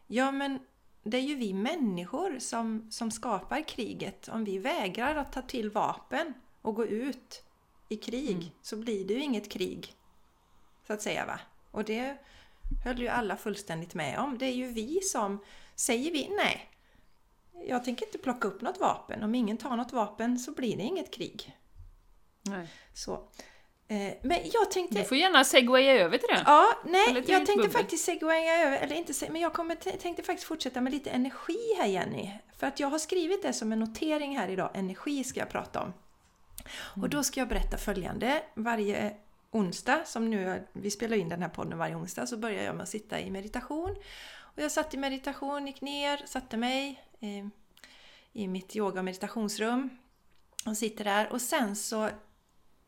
[0.08, 0.60] ja men
[1.04, 4.28] det är ju vi människor som, som skapar kriget.
[4.28, 7.44] Om vi vägrar att ta till vapen och gå ut
[7.90, 8.50] i krig mm.
[8.62, 9.94] så blir det ju inget krig.
[10.88, 11.40] Så att säga va.
[11.72, 12.18] Och det
[12.84, 14.38] höll ju alla fullständigt med om.
[14.38, 15.40] Det är ju vi som
[15.80, 16.70] Säger vi nej,
[17.68, 19.24] jag tänker inte plocka upp något vapen.
[19.24, 21.58] Om ingen tar något vapen så blir det inget krig.
[22.42, 22.68] Nej.
[22.94, 23.14] Så.
[23.88, 25.00] Eh, men jag tänkte...
[25.00, 26.44] Du får gärna segwaya över till det.
[26.46, 27.72] Ja, nej, jag tänkte bubbel.
[27.72, 31.88] faktiskt segwaya över, eller inte men jag kommer, tänkte faktiskt fortsätta med lite energi här
[31.88, 32.32] Jenny.
[32.58, 35.82] För att jag har skrivit det som en notering här idag, energi ska jag prata
[35.82, 35.88] om.
[35.88, 37.04] Mm.
[37.04, 38.44] Och då ska jag berätta följande.
[38.54, 39.14] Varje
[39.52, 42.84] onsdag, som nu vi spelar in den här podden varje onsdag, så börjar jag med
[42.84, 43.96] att sitta i meditation.
[44.58, 47.50] Och jag satt i meditation, gick ner, satte mig i,
[48.34, 49.90] i mitt yoga och meditationsrum
[50.66, 51.32] och sitter där.
[51.32, 52.10] Och sen så,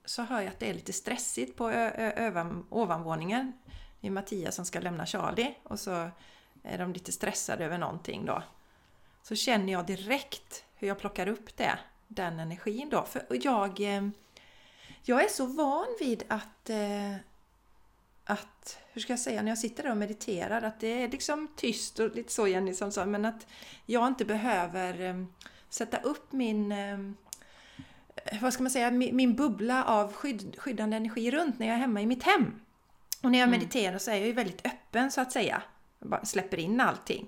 [0.05, 3.53] så hör jag att det är lite stressigt på ö, ö, övan, ovanvåningen.
[3.99, 6.09] Det är Mattias som ska lämna Charlie och så
[6.63, 8.43] är de lite stressade över någonting då.
[9.23, 13.03] Så känner jag direkt hur jag plockar upp det, den energin då.
[13.03, 14.09] För jag, eh,
[15.03, 17.15] jag är så van vid att eh,
[18.29, 21.47] att, hur ska jag säga, när jag sitter där och mediterar, att det är liksom
[21.55, 23.47] tyst och lite så Jenny som sa, men att
[23.85, 25.33] jag inte behöver um,
[25.69, 27.17] sätta upp min um,
[28.41, 31.79] vad ska man säga, min, min bubbla av skydd, skyddande energi runt när jag är
[31.79, 32.61] hemma i mitt hem.
[33.21, 33.59] Och när jag mm.
[33.59, 35.61] mediterar så är jag ju väldigt öppen så att säga.
[35.99, 37.27] Jag bara släpper in allting.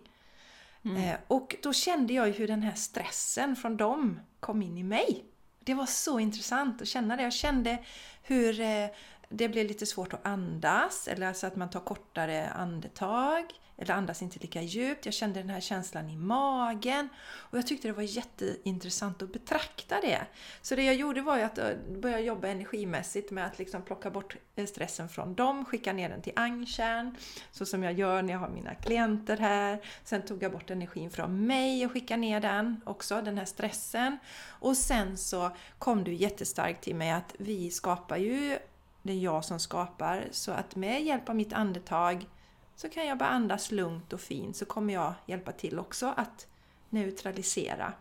[0.86, 0.98] Mm.
[0.98, 4.84] Eh, och då kände jag ju hur den här stressen från dem kom in i
[4.84, 5.26] mig.
[5.60, 7.24] Det var så intressant att känna det.
[7.24, 7.78] Jag kände
[8.24, 8.88] hur eh,
[9.32, 13.46] det blir lite svårt att andas, eller alltså att man tar kortare andetag,
[13.82, 15.06] eller andas inte lika djupt.
[15.06, 20.02] Jag kände den här känslan i magen och jag tyckte det var jätteintressant att betrakta
[20.02, 20.22] det.
[20.62, 24.10] Så det jag gjorde var ju att eh, börja jobba energimässigt med att liksom plocka
[24.10, 27.16] bort eh, stressen från dem, skicka ner den till Angkärn,
[27.52, 29.82] så som jag gör när jag har mina klienter här.
[30.04, 34.18] Sen tog jag bort energin från mig och skickade ner den också, den här stressen.
[34.48, 38.58] Och sen så kom du jättestarkt till mig att vi skapar ju
[39.02, 40.28] det är jag som skapar.
[40.32, 42.28] Så att med hjälp av mitt andetag
[42.76, 46.48] så kan jag bara andas lugnt och fint så kommer jag hjälpa till också att
[46.90, 47.94] neutralisera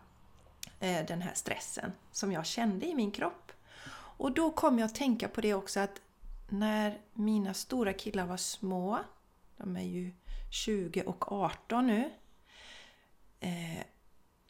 [0.79, 3.51] eh, den här stressen som jag kände i min kropp.
[3.93, 6.01] Och då kom jag att tänka på det också att
[6.49, 8.99] när mina stora killar var små,
[9.57, 10.11] de är ju
[10.51, 12.11] 20 och 18 nu,
[13.39, 13.85] eh,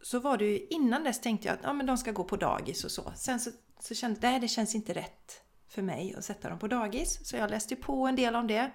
[0.02, 2.36] så var det ju innan dess tänkte jag att ja, men de ska gå på
[2.36, 3.14] dagis och så.
[3.16, 6.60] Sen så, så kände jag att det känns inte rätt för mig att sätta dem
[6.60, 7.20] på dagis.
[7.24, 8.72] Så jag läste på en del om det.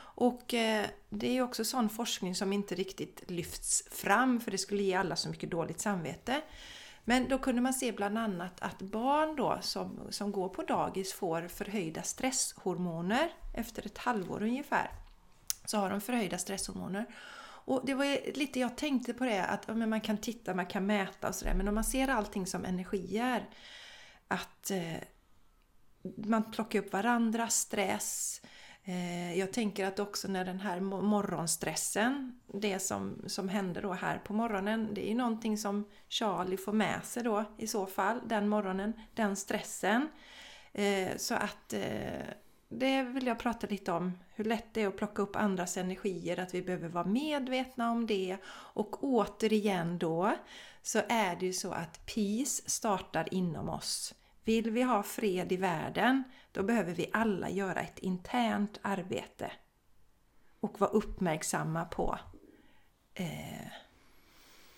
[0.00, 4.82] Och eh, det är också sån forskning som inte riktigt lyfts fram för det skulle
[4.82, 6.40] ge alla så mycket dåligt samvete.
[7.04, 11.12] Men då kunde man se bland annat att barn då som, som går på dagis
[11.12, 14.90] får förhöjda stresshormoner efter ett halvår ungefär.
[15.64, 17.06] Så har de förhöjda stresshormoner.
[17.40, 20.86] Och det var lite jag tänkte på det att men man kan titta, man kan
[20.86, 23.48] mäta och sådär men om man ser allting som energier
[24.28, 25.02] att eh,
[26.16, 28.42] man plockar upp varandras stress,
[28.84, 34.18] eh, jag tänker att också när den här morgonstressen, det som, som händer då här
[34.18, 38.20] på morgonen, det är ju någonting som Charlie får med sig då i så fall,
[38.26, 40.08] den morgonen, den stressen.
[40.72, 42.34] Eh, så att eh,
[42.68, 46.40] det vill jag prata lite om, hur lätt det är att plocka upp andras energier,
[46.40, 48.36] att vi behöver vara medvetna om det.
[48.46, 50.34] Och återigen då,
[50.82, 54.14] så är det ju så att peace startar inom oss.
[54.48, 59.52] Vill vi ha fred i världen, då behöver vi alla göra ett internt arbete
[60.60, 62.18] och vara uppmärksamma på
[63.14, 63.68] eh,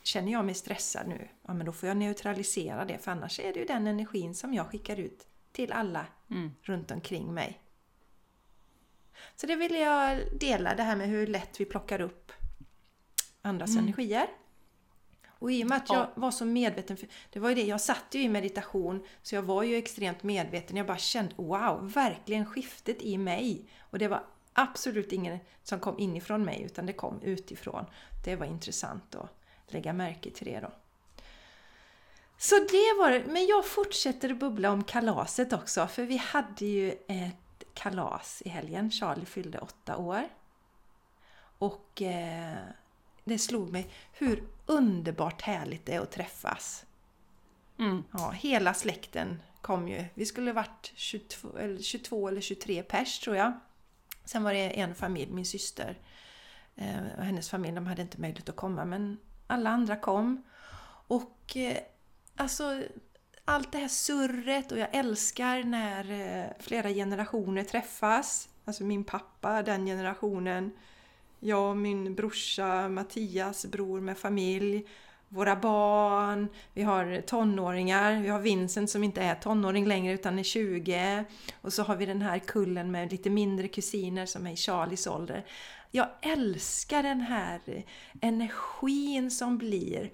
[0.02, 3.52] Känner jag mig stressad nu, ja men då får jag neutralisera det för annars är
[3.52, 6.50] det ju den energin som jag skickar ut till alla mm.
[6.62, 7.60] runt omkring mig.
[9.36, 12.32] Så det vill jag dela, det här med hur lätt vi plockar upp
[13.42, 13.84] andras mm.
[13.84, 14.26] energier.
[15.40, 16.96] Och i och med att jag var så medveten,
[17.30, 20.76] det var ju det, jag satt ju i meditation så jag var ju extremt medveten.
[20.76, 23.64] Jag bara kände wow, verkligen skiftet i mig.
[23.80, 27.84] Och det var absolut ingen som kom inifrån mig utan det kom utifrån.
[28.24, 29.30] Det var intressant att
[29.66, 30.72] lägga märke till det då.
[32.38, 33.24] Så det var det.
[33.26, 38.48] Men jag fortsätter att bubbla om kalaset också för vi hade ju ett kalas i
[38.48, 38.90] helgen.
[38.90, 40.28] Charlie fyllde åtta år.
[41.58, 42.58] Och eh,
[43.24, 46.86] det slog mig hur underbart härligt det är att träffas.
[47.78, 48.04] Mm.
[48.12, 50.04] Ja, hela släkten kom ju.
[50.14, 53.52] Vi skulle varit 22 eller, 22 eller 23 pers tror jag.
[54.24, 55.98] Sen var det en familj, min syster
[56.76, 60.42] eh, och hennes familj, de hade inte möjlighet att komma men alla andra kom.
[61.06, 61.76] Och eh,
[62.36, 62.82] alltså
[63.44, 68.48] allt det här surret och jag älskar när eh, flera generationer träffas.
[68.64, 70.70] Alltså min pappa, den generationen
[71.40, 74.86] jag och min brorsa Mattias, bror med familj,
[75.28, 80.42] våra barn, vi har tonåringar, vi har Vincent som inte är tonåring längre utan är
[80.42, 81.24] 20
[81.60, 85.06] och så har vi den här kullen med lite mindre kusiner som är i Charlies
[85.06, 85.46] ålder.
[85.90, 87.84] Jag älskar den här
[88.20, 90.12] energin som blir.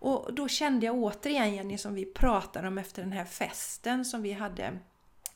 [0.00, 4.22] Och då kände jag återigen Jenny som vi pratade om efter den här festen som
[4.22, 4.78] vi hade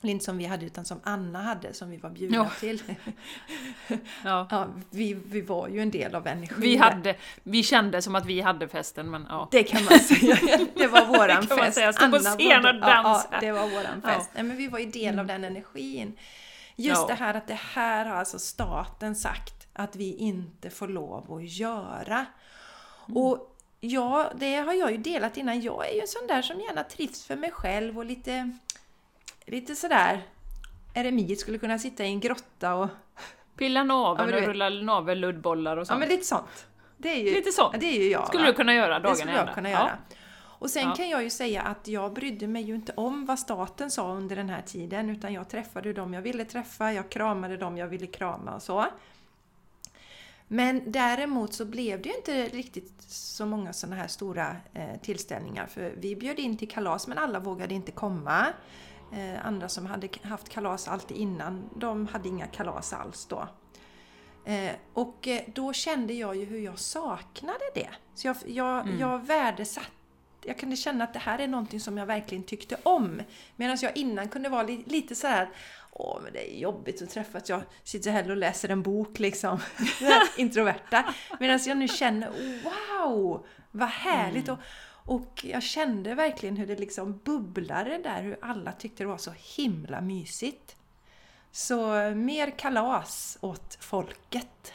[0.02, 2.50] eller inte som vi hade utan som Anna hade som vi var bjudna ja.
[2.60, 2.82] till.
[4.24, 4.48] ja.
[4.50, 4.68] ja.
[4.90, 6.60] vi, vi var ju en del av energin.
[6.60, 9.48] Vi, hade, vi kände som att vi hade festen men ja.
[9.50, 10.38] Det kan man säga.
[10.74, 11.74] Det var våran det fest.
[11.74, 11.92] Säga.
[11.92, 13.26] Stå på scen och dansa.
[13.30, 14.30] Ja, det var våran fest.
[14.34, 16.18] Nej, men vi var ju del av den energin.
[16.76, 21.32] Just det här att det här har alltså staten sagt att vi inte får lov
[21.32, 22.26] att göra.
[23.08, 23.16] Mm.
[23.16, 25.60] Och ja, det har jag ju delat innan.
[25.60, 28.58] Jag är ju en sån där som gärna trivs för mig själv och lite
[29.52, 30.22] lite sådär
[30.94, 32.88] eremit skulle kunna sitta i en grotta och...
[33.56, 35.94] Pilla naveln ja, och rulla navelluddbollar och sånt.
[35.94, 36.66] Ja men lite sånt.
[36.96, 37.80] Det är ju, lite sånt.
[37.80, 38.26] det är ju jag.
[38.28, 39.98] Skulle du kunna göra dagarna Det skulle jag kunna göra.
[40.08, 40.16] Ja.
[40.38, 40.94] Och sen ja.
[40.94, 44.36] kan jag ju säga att jag brydde mig ju inte om vad staten sa under
[44.36, 48.06] den här tiden utan jag träffade dem jag ville träffa, jag kramade dem jag ville
[48.06, 48.86] krama och så.
[50.48, 55.66] Men däremot så blev det ju inte riktigt så många sådana här stora eh, tillställningar
[55.66, 58.46] för vi bjöd in till kalas men alla vågade inte komma.
[59.12, 63.48] Eh, andra som hade haft kalas alltid innan, de hade inga kalas alls då.
[64.44, 67.88] Eh, och eh, då kände jag ju hur jag saknade det.
[68.14, 68.98] Så jag, jag, mm.
[68.98, 69.90] jag värdesatte
[70.44, 73.22] jag kunde känna att det här är någonting som jag verkligen tyckte om.
[73.56, 75.48] Medan jag innan kunde vara li, lite så här
[75.94, 77.48] Åh, men det är jobbigt att träffas.
[77.48, 79.60] Jag sitter hellre och läser en bok liksom.
[80.36, 81.14] introverta.
[81.40, 82.30] Medan jag nu känner
[82.64, 83.46] Wow!
[83.70, 84.48] Vad härligt!
[84.48, 84.58] Mm.
[84.58, 84.64] Och,
[85.04, 89.32] och jag kände verkligen hur det liksom bubblade där, hur alla tyckte det var så
[89.56, 90.76] himla mysigt.
[91.50, 91.76] Så
[92.14, 94.72] mer kalas åt folket.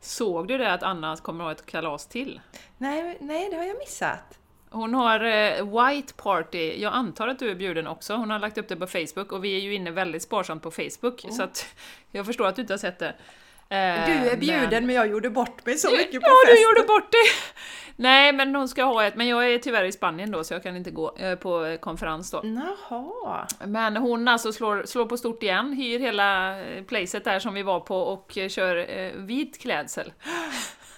[0.00, 2.40] Såg du det att Anna kommer att ha ett kalas till?
[2.78, 4.38] Nej, nej det har jag missat.
[4.70, 8.58] Hon har eh, White Party, jag antar att du är bjuden också, hon har lagt
[8.58, 11.30] upp det på Facebook och vi är ju inne väldigt sparsamt på Facebook oh.
[11.30, 11.66] så att
[12.10, 13.14] jag förstår att du inte har sett det.
[13.68, 13.74] Du
[14.30, 16.56] är bjuden men, men jag gjorde bort mig så mycket på Ja, festen.
[16.56, 17.20] du gjorde bort dig!
[17.98, 20.62] Nej, men hon ska ha ett, men jag är tyvärr i Spanien då så jag
[20.62, 22.40] kan inte gå är på konferens då.
[22.44, 23.46] Jaha.
[23.64, 27.62] Men hon alltså slår, slår på stort igen, hyr hela eh, placet där som vi
[27.62, 30.12] var på och eh, kör eh, vit klädsel.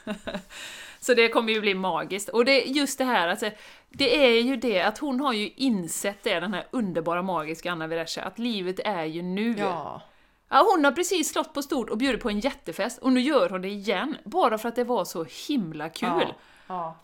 [1.00, 2.28] så det kommer ju bli magiskt.
[2.28, 3.50] Och det, just det här, alltså,
[3.88, 7.86] det är ju det att hon har ju insett det, den här underbara magiska Anna
[7.86, 9.54] Viresha, att livet är ju nu.
[9.58, 10.02] Ja.
[10.48, 13.48] Ja, hon har precis slått på stort och bjudit på en jättefest och nu gör
[13.48, 16.08] hon det igen, bara för att det var så himla kul.
[16.08, 16.34] Ja.
[16.66, 16.96] ja.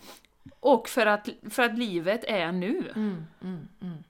[0.61, 2.93] Och för att, för att livet är nu.
[2.97, 4.05] Mm, mm, mm.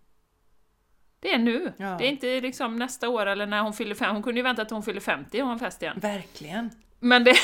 [1.20, 1.72] Det är nu.
[1.76, 1.96] Ja.
[1.98, 4.14] Det är inte liksom nästa år eller när hon fyller fem.
[4.14, 6.00] Hon kunde ju vänta till hon fyller 50 och ha en fest igen.
[6.00, 6.70] Verkligen.
[7.00, 7.30] Men det...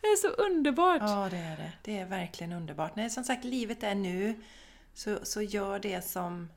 [0.00, 1.00] det är så underbart!
[1.00, 1.72] Ja, det är det.
[1.82, 2.96] Det är verkligen underbart.
[2.96, 4.34] Nej, som sagt, livet är nu.
[4.94, 6.48] Så, så gör det som,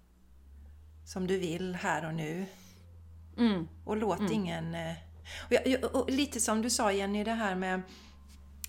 [1.05, 2.45] som du vill här och nu.
[3.39, 3.67] Mm.
[3.85, 4.75] Och låt ingen...
[4.75, 4.93] eh,
[5.45, 7.81] Och, jag- och lite som du sa Jenny, det här med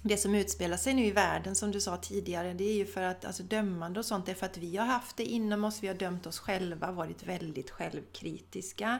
[0.02, 3.02] det som utspelar sig nu i världen som du sa tidigare, det är ju för
[3.02, 5.86] att alltså dömande och sånt, är för att vi har haft det inom oss, vi
[5.88, 8.98] har dömt oss själva, varit väldigt självkritiska.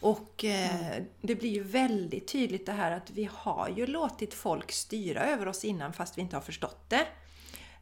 [0.00, 4.72] Och eh, det blir ju väldigt tydligt det här att vi har ju låtit folk
[4.72, 7.06] styra över oss innan fast vi inte har förstått det.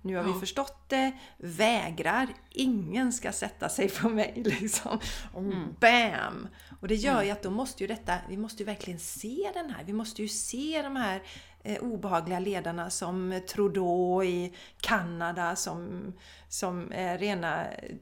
[0.03, 4.99] Nu har vi förstått det, vägrar, ingen ska sätta sig på mig liksom.
[5.33, 5.43] Och
[5.81, 6.49] Bam!
[6.81, 9.71] Och det gör ju att då måste ju detta, vi måste ju verkligen se den
[9.71, 11.23] här, vi måste ju se de här
[11.63, 16.13] eh, obehagliga ledarna som Trudeau i Kanada som,
[16.49, 17.97] som är rena eh,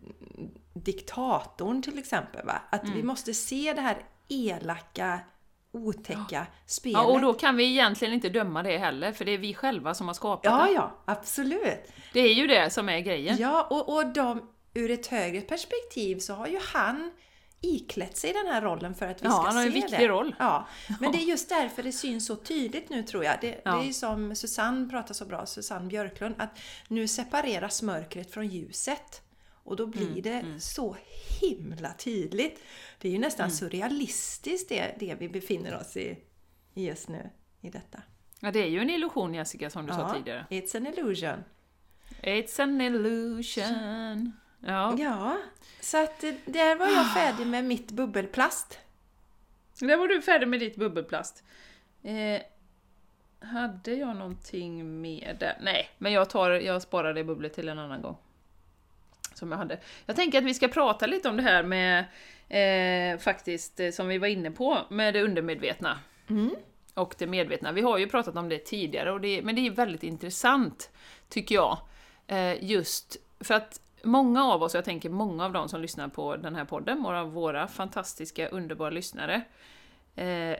[0.72, 2.46] diktatorn till exempel.
[2.46, 2.62] Va?
[2.70, 5.20] Att vi måste se det här elaka,
[5.72, 6.98] otäcka spelet.
[6.98, 9.94] Ja, och då kan vi egentligen inte döma det heller, för det är vi själva
[9.94, 10.72] som har skapat ja, det.
[10.72, 11.92] ja, absolut.
[12.12, 13.36] Det är ju det som är grejen.
[13.40, 17.10] Ja, och, och de, ur ett högre perspektiv så har ju han
[17.62, 19.98] iklätt sig den här rollen för att vi Ja, ska han har se en viktig
[19.98, 20.08] det.
[20.08, 20.34] roll.
[20.38, 20.66] Ja,
[21.00, 23.34] men det är just därför det syns så tydligt nu tror jag.
[23.40, 23.76] Det, Ja.
[23.76, 29.22] det är som Susanne pratar så bra, Susanne Björklund, att nu separeras mörkret från ljuset.
[29.64, 30.96] Och då blir Mm, det så
[31.40, 32.62] himla tydligt.
[32.98, 33.56] Det är ju nästan Mm.
[33.56, 36.18] surrealistiskt det, det vi befinner oss i,
[36.74, 38.02] just nu, i detta.
[38.40, 40.46] Ja, det är ju en illusion Jessica, som du sa tidigare.
[40.50, 41.44] it's an illusion.
[42.22, 44.32] It's an illusion.
[44.66, 44.96] Ja.
[44.98, 45.36] Ja,
[45.80, 48.78] så att eh, där var jag färdig med mitt bubbelplast.
[49.80, 51.44] Där var du färdig med ditt bubbelplast.
[52.02, 52.40] Eh,
[53.48, 55.58] hade jag någonting mer där?
[55.60, 58.16] Nej, men jag, tar, jag sparar det bubblet till en annan gång.
[59.34, 59.78] Som jag hade.
[60.06, 62.04] Jag tänker att vi ska prata lite om det här med,
[62.48, 65.98] eh, faktiskt, eh, som vi var inne på, med det undermedvetna.
[66.94, 67.72] Och det medvetna.
[67.72, 70.90] Vi har ju pratat om det tidigare, och det, men det är väldigt intressant,
[71.28, 71.78] tycker jag.
[72.26, 76.36] Eh, just för att många av oss, jag tänker många av de som lyssnar på
[76.36, 79.42] den här podden, våra, våra fantastiska, underbara lyssnare,
[80.16, 80.56] eh,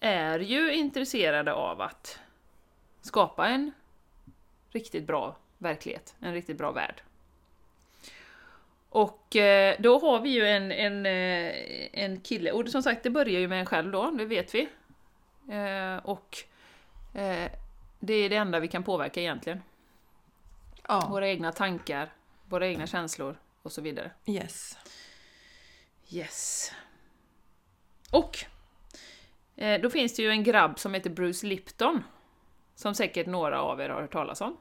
[0.00, 2.18] är ju intresserade av att
[3.00, 3.72] skapa en
[4.70, 7.02] riktigt bra verklighet, en riktigt bra värld.
[8.90, 13.10] Och eh, då har vi ju en, en, eh, en kille, och som sagt det
[13.10, 14.68] börjar ju med en själv då, det vet vi.
[15.50, 16.36] Eh, och
[18.00, 19.62] det är det enda vi kan påverka egentligen.
[20.88, 22.12] Ja, Våra egna tankar,
[22.44, 24.10] våra egna känslor och så vidare.
[24.26, 24.78] yes.
[26.10, 26.72] Yes.
[28.10, 28.38] Och
[29.82, 32.02] då finns det ju en grabb som heter Bruce Lipton.
[32.74, 34.56] Som säkert några av er har hört talas om.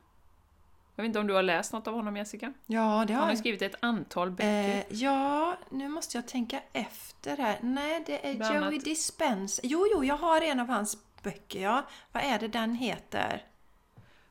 [0.98, 2.54] Jag vet inte om du har läst något av honom Jessica?
[2.66, 3.38] Ja, det Han har har jag.
[3.38, 4.70] skrivit ett antal böcker.
[4.78, 7.58] Eh, ja, nu måste jag tänka efter här.
[7.62, 8.84] Nej, det är Bland Joey annat.
[8.84, 9.62] Dispenza.
[9.66, 11.84] Jo, jo, jag har en av hans böcker, ja.
[12.12, 13.44] Vad är det den heter?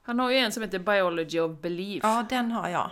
[0.03, 2.01] Han har ju en som heter Biology of Belief.
[2.05, 2.91] Ja, den har jag.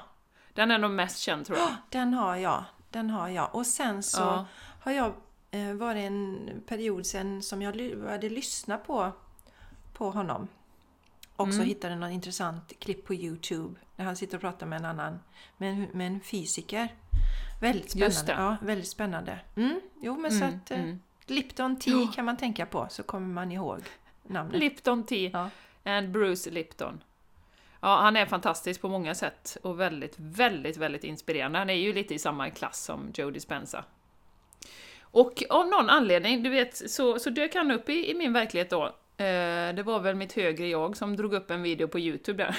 [0.52, 1.68] Den är nog mest känd tror jag.
[1.90, 2.64] Den har jag.
[2.90, 3.54] Den har jag.
[3.54, 4.46] Och sen så Ja.
[4.80, 5.12] har jag
[5.50, 9.12] eh, varit en period sen som jag började lyssna på,
[9.92, 10.48] på honom.
[11.36, 11.56] Och Mm.
[11.58, 15.18] så hittade någon intressant klipp på Youtube när han sitter och pratar med en annan,
[15.56, 16.88] med en, med en fysiker.
[17.60, 18.32] Väldigt spännande.
[18.32, 19.38] Ja, väldigt spännande.
[19.56, 21.00] Mm, jo, men så Mm, att eh, mm.
[21.26, 23.80] Lipton Tea kan man tänka på så kommer man ihåg
[24.22, 24.60] namnet.
[24.60, 25.50] Lipton Tea Ja.
[25.92, 27.02] and Bruce Lipton.
[27.80, 31.58] Ja, han är fantastisk på många sätt och väldigt, väldigt, väldigt inspirerande.
[31.58, 33.84] Han är ju lite i samma klass som Joe Dispenza.
[35.00, 38.70] Och av någon anledning, du vet, så, så dök han upp i, i min verklighet
[38.70, 38.96] då.
[39.16, 42.56] Eh, det var väl mitt högre jag som drog upp en video på Youtube där.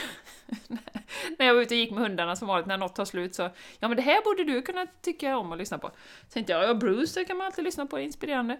[1.37, 3.41] när jag var ute och gick med hundarna som vanligt, när något tar slut så
[3.79, 5.87] Ja men det här borde du kunna tycka om att lyssna på.
[6.27, 8.59] Så tänkte jag, ja Bruce det kan man alltid lyssna på, det är inspirerande.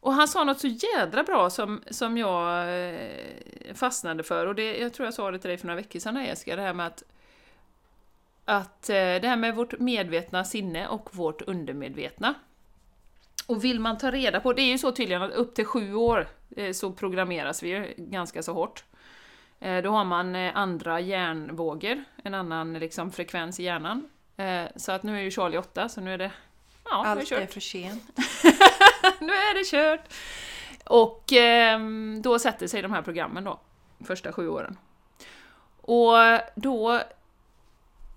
[0.00, 4.78] Och han sa något så jädra bra som, som jag eh, fastnade för, och det,
[4.78, 6.86] jag tror jag sa det till dig för några veckor sedan Jessica, det här med
[6.86, 7.02] att
[8.44, 12.34] att eh, det här med vårt medvetna sinne och vårt undermedvetna.
[13.48, 15.94] Och vill man ta reda på, det är ju så tydligen att upp till sju
[15.94, 18.84] år eh, så programmeras vi ju ganska så hårt.
[19.60, 24.08] Eh, Då har man eh, andra hjärnvågor, en annan liksom, frekvens i hjärnan.
[24.76, 26.30] Så att nu är ju Charlie åtta, så nu är det...
[26.84, 27.52] Ja, nu är Allt är kört.
[27.52, 28.02] för sent.
[29.20, 30.14] nu är det kört!
[30.84, 33.60] Och ehm, då sätter sig de här programmen då,
[34.04, 34.76] första sju åren.
[35.80, 36.14] Och
[36.54, 37.00] då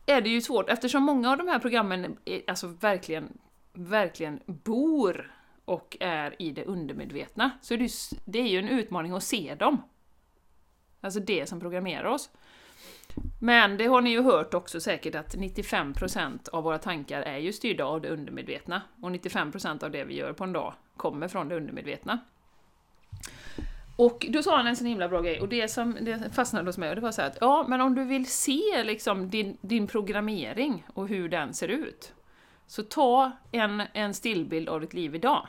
[0.05, 3.37] är det ju svårt, eftersom många av de här programmen är, alltså verkligen,
[3.73, 5.31] verkligen bor
[5.65, 7.91] och är i det undermedvetna, så det,
[8.25, 9.81] det är ju en utmaning att se dem.
[11.01, 12.29] Alltså det som programmerar oss.
[13.39, 17.53] Men det har ni ju hört också säkert att 95% av våra tankar är ju
[17.53, 18.81] styrda av det undermedvetna.
[19.01, 22.19] Och 95% av det vi gör på en dag kommer från det undermedvetna.
[23.95, 26.77] Och då sa han en sån himla bra grej, och det som det fastnade hos
[26.77, 29.57] mig, och det var så här att ja, men om du vill se liksom din,
[29.61, 32.13] din programmering och hur den ser ut,
[32.71, 35.47] så ta en, en stillbild av ditt liv idag.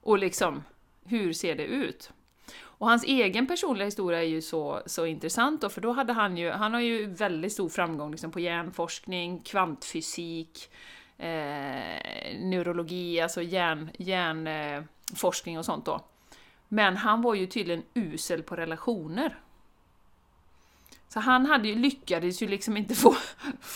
[0.00, 0.62] Och liksom,
[1.04, 2.12] hur ser det ut?
[2.58, 6.36] Och hans egen personliga historia är ju så, så intressant då, för då hade han
[6.36, 10.70] ju, han har ju väldigt stor framgång liksom på hjärnforskning, kvantfysik,
[11.18, 16.04] eh, neurologi, alltså hjärn, hjärnforskning och sånt då.
[16.68, 19.38] Men han var ju tydligen usel på relationer.
[21.08, 23.14] Så han hade ju, lyckades ju liksom inte få,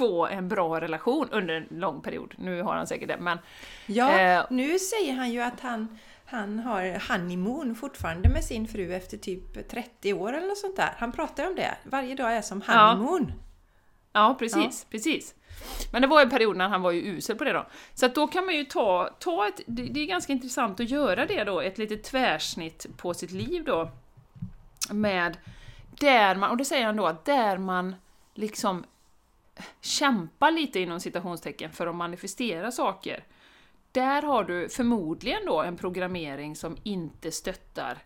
[0.01, 2.35] få en bra relation under en lång period.
[2.39, 3.39] Nu har han säkert det, men
[3.87, 8.95] Ja, Eh, nu säger han ju att han, han har honeymoon fortfarande med sin fru
[8.95, 10.95] efter typ 30 år eller något sånt där.
[10.99, 11.75] Han pratar om det.
[11.85, 12.73] Varje dag är som Ja.
[12.91, 13.33] honeymoon.
[14.13, 15.35] Ja, precis, precis.
[15.93, 17.67] Men det var en period när han var ju usel på det då.
[17.95, 20.91] Så att då kan man ju ta, ta ett, det, det är ganska intressant att
[20.91, 23.91] göra det då, ett litet tvärsnitt på sitt liv då.
[24.91, 25.37] Med
[25.91, 27.95] där man, och det säger han då, att där man
[28.35, 28.85] liksom
[29.81, 33.25] kämpa lite inom citationstecken för att manifestera saker.
[33.93, 37.99] Där har du förmodligen då en programmering som inte stöttar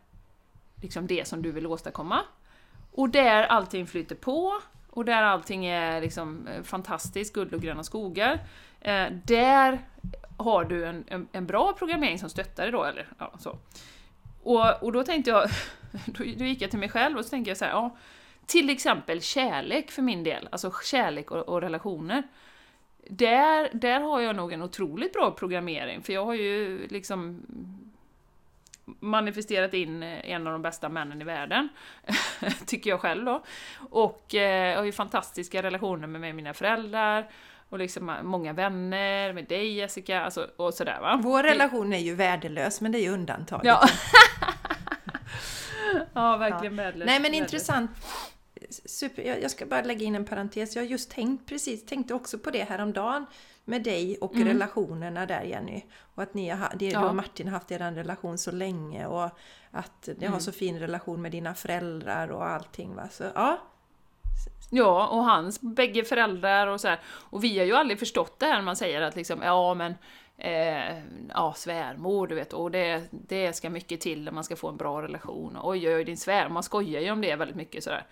[0.83, 2.21] liksom det som du vill åstadkomma.
[2.93, 4.53] Och där allting flyter på,
[4.91, 8.41] och där allting är liksom eh, fantastiskt, guld och gröna skogar.
[8.81, 9.81] Eh, där
[10.37, 12.73] har du en, en, en bra programmering som stöttar dig.
[12.73, 13.59] då, eller ja, så.
[14.43, 15.49] Och, och då tänkte jag,
[16.07, 17.97] då, då gick jag till mig själv och så tänkte jag så här, ja,
[18.47, 22.23] till exempel kärlek för min del, alltså kärlek och, och relationer.
[23.09, 27.43] Där, där har jag nog en otroligt bra programmering, för jag har ju liksom
[28.85, 31.69] manifesterat in eh, en av de bästa männen i världen,
[32.67, 33.45] tycker jag själv då.
[33.91, 37.31] Och eh, jag har ju fantastiska relationer med mig och mina föräldrar,
[37.69, 41.21] och liksom eh, många vänner, med dig Jessica, alltså, och sådär va.
[41.23, 43.67] Vår relation är ju värdelös, men det är ju undantaget.
[43.67, 43.89] Ja.
[46.15, 47.07] ja, verkligen värdelöst.
[47.07, 47.53] Nej men värdelöst.
[47.53, 47.91] intressant.
[48.71, 49.23] Super.
[49.23, 50.77] Jag jag ska bara lägga in en parentes.
[50.77, 53.27] Jag har just tänkt precis, tänkte också på det häromdagen
[53.65, 55.83] med dig och relationerna där Jenny.
[56.15, 59.31] Och att ni har, du och Martin har haft er relation så länge och
[59.71, 62.95] att ni har så fin relation med dina föräldrar och allting.
[62.95, 63.09] Va?
[63.11, 63.61] Så, ja,
[64.71, 67.01] Ja, och hans bägge föräldrar och så här.
[67.07, 69.95] Och vi har ju aldrig förstått det här när man säger att liksom, ja men,
[70.39, 70.99] eh,
[71.29, 74.77] ja svärmor du vet, och det, det ska mycket till när man ska få en
[74.77, 75.59] bra relation.
[75.63, 78.07] Oj, oj, oj, din svärmor, man skojar ju om det väldigt mycket sådär.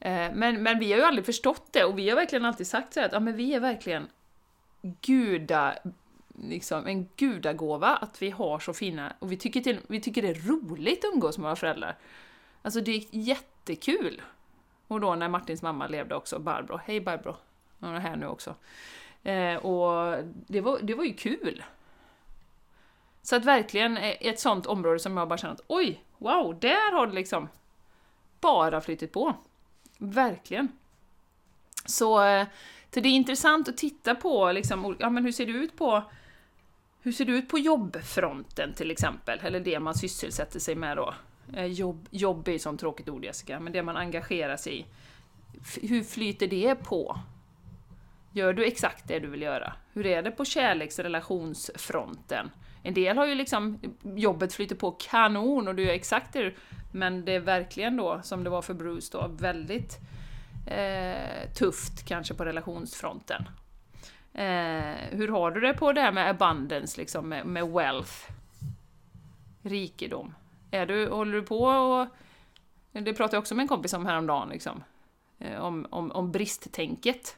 [0.00, 2.94] Eh, men, men vi har ju aldrig förstått det, och vi har verkligen alltid sagt
[2.94, 4.08] så här att ja men vi är verkligen
[4.82, 5.74] guda,
[6.42, 10.28] liksom en gudagåva att vi har så fina, och vi tycker, till, vi tycker det
[10.28, 11.98] är roligt att umgås med våra föräldrar.
[12.62, 14.22] Alltså det är jättekul.
[14.86, 16.80] Och då när Martins mamma levde också, Barbro.
[16.84, 17.36] Hej Barbro!
[17.80, 18.54] Hon är här nu också.
[19.22, 21.64] Eh, och det var, det var ju kul.
[23.22, 26.92] Så att verkligen eh, ett sånt område som jag bara känner att oj, wow, där
[26.92, 27.48] har det liksom
[28.40, 29.34] bara flyttat på.
[30.02, 30.68] Verkligen.
[31.84, 32.46] Så, eh,
[32.94, 36.04] så det är intressant att titta på liksom, ja, men hur ser det ut på
[37.02, 41.14] hur ser det ut på jobbfronten till exempel, eller det man sysselsätter sig med då?
[41.56, 44.86] Eh, jobb, jobb är ju sånt tråkigt ord Jessica, men det man engagerar sig i.
[45.86, 47.18] Hur flyter det på?
[48.32, 49.72] Gör du exakt det du vill göra?
[49.92, 52.50] Hur är det på kärleksrelationsfronten?
[52.82, 56.54] En del har ju liksom, jobbet flyter på kanon och du gör exakt det du...
[56.90, 59.98] Men det är verkligen då, som det var för Bruce då, väldigt
[60.66, 63.48] eh, tufft kanske på relationsfronten.
[64.34, 68.12] Eh, hur har du det på det här med abundance, liksom med, med wealth?
[69.62, 70.34] Rikedom.
[70.70, 72.08] Är du, håller du på och...
[72.92, 74.84] Det pratade jag också med en kompis om häromdagen, liksom.
[75.38, 77.36] Eh, om, om, om bristtänket.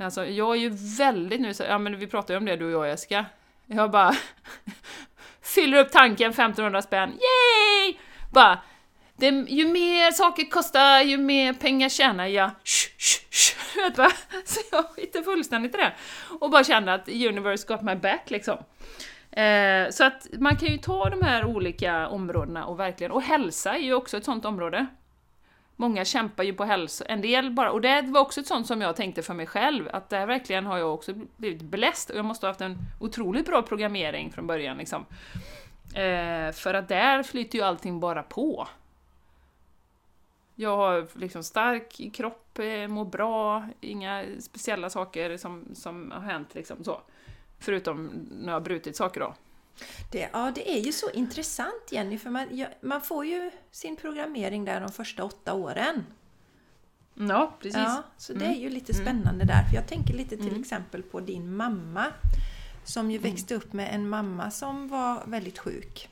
[0.00, 0.68] Alltså, jag är ju
[0.98, 3.26] väldigt nu så, ja men vi pratade ju om det du och jag Jessica.
[3.66, 4.12] Jag bara
[5.40, 7.96] fyller upp tanken 1500 spänn, yay!
[8.30, 8.58] Bara,
[9.16, 12.50] det, ju mer saker kostar, ju mer pengar tjänar jag.
[12.64, 13.60] Shh, shh, shh.
[13.76, 14.10] vet va?
[14.44, 15.92] Så jag skiter fullständigt i det.
[16.40, 18.58] Och bara känner att universe got my back liksom.
[19.30, 23.74] Eh, så att man kan ju ta de här olika områdena och verkligen, och hälsa
[23.74, 24.86] är ju också ett sånt område.
[25.76, 28.80] Många kämpar ju på hälsa, en del bara, och det var också ett sånt som
[28.80, 32.24] jag tänkte för mig själv, att där verkligen har jag också blivit bläst och jag
[32.24, 35.06] måste ha haft en otroligt bra programmering från början liksom.
[35.94, 38.68] Eh, för att där flyter ju allting bara på.
[40.54, 46.54] Jag har liksom stark kropp, eh, mår bra, inga speciella saker som, som har hänt
[46.54, 47.00] liksom så.
[47.58, 49.34] Förutom när jag har brutit saker då.
[50.12, 53.96] Det, ja, det är ju så intressant Jenny, för man, ja, man får ju sin
[53.96, 56.04] programmering där de första åtta åren.
[57.14, 57.76] Ja, precis.
[57.76, 58.44] Ja, så mm.
[58.44, 59.04] det är ju lite mm.
[59.04, 59.62] spännande där.
[59.62, 60.60] För jag tänker lite till mm.
[60.60, 62.06] exempel på din mamma.
[62.84, 63.30] Som ju mm.
[63.30, 66.08] växte upp med en mamma som var väldigt sjuk.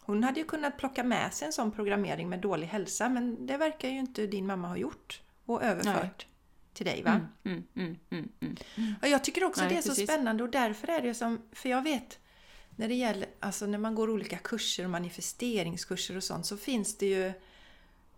[0.00, 3.56] Hon hade ju kunnat plocka med sig en sån programmering med dålig hälsa men det
[3.56, 6.28] verkar ju inte din mamma ha gjort och överfört Nej.
[6.72, 7.10] till dig va?
[7.44, 8.94] Mm, mm, mm, mm, mm.
[9.02, 9.96] och jag tycker också Nej, det är precis.
[9.96, 12.18] så spännande och därför är det som, för jag vet
[12.76, 16.98] när det gäller, alltså när man går olika kurser och manifesteringskurser och sånt så finns
[16.98, 17.26] det ju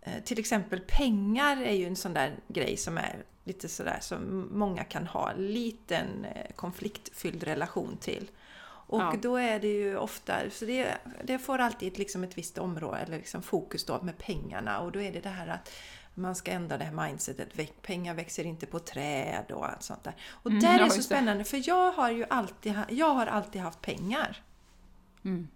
[0.01, 4.49] eh, till exempel pengar är ju en sån där grej som är lite sådär som
[4.51, 8.31] många kan ha liten eh, konfliktfylld relation till.
[8.89, 9.15] Och ja.
[9.21, 13.17] då är det ju ofta, så det, det får alltid liksom ett visst område, eller
[13.17, 15.71] liksom fokus då med pengarna och då är det det här att
[16.13, 20.13] man ska ändra det här mindsetet, pengar växer inte på träd och allt sånt där.
[20.29, 23.81] Och mm, där är så spännande för jag har ju alltid, jag har alltid haft
[23.81, 24.43] pengar.
[25.25, 25.47] Mm.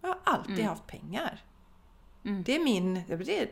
[0.00, 0.66] Jag har alltid mm.
[0.66, 1.44] haft pengar.
[2.26, 2.42] Mm.
[2.42, 3.02] Det är min...
[3.08, 3.48] Det,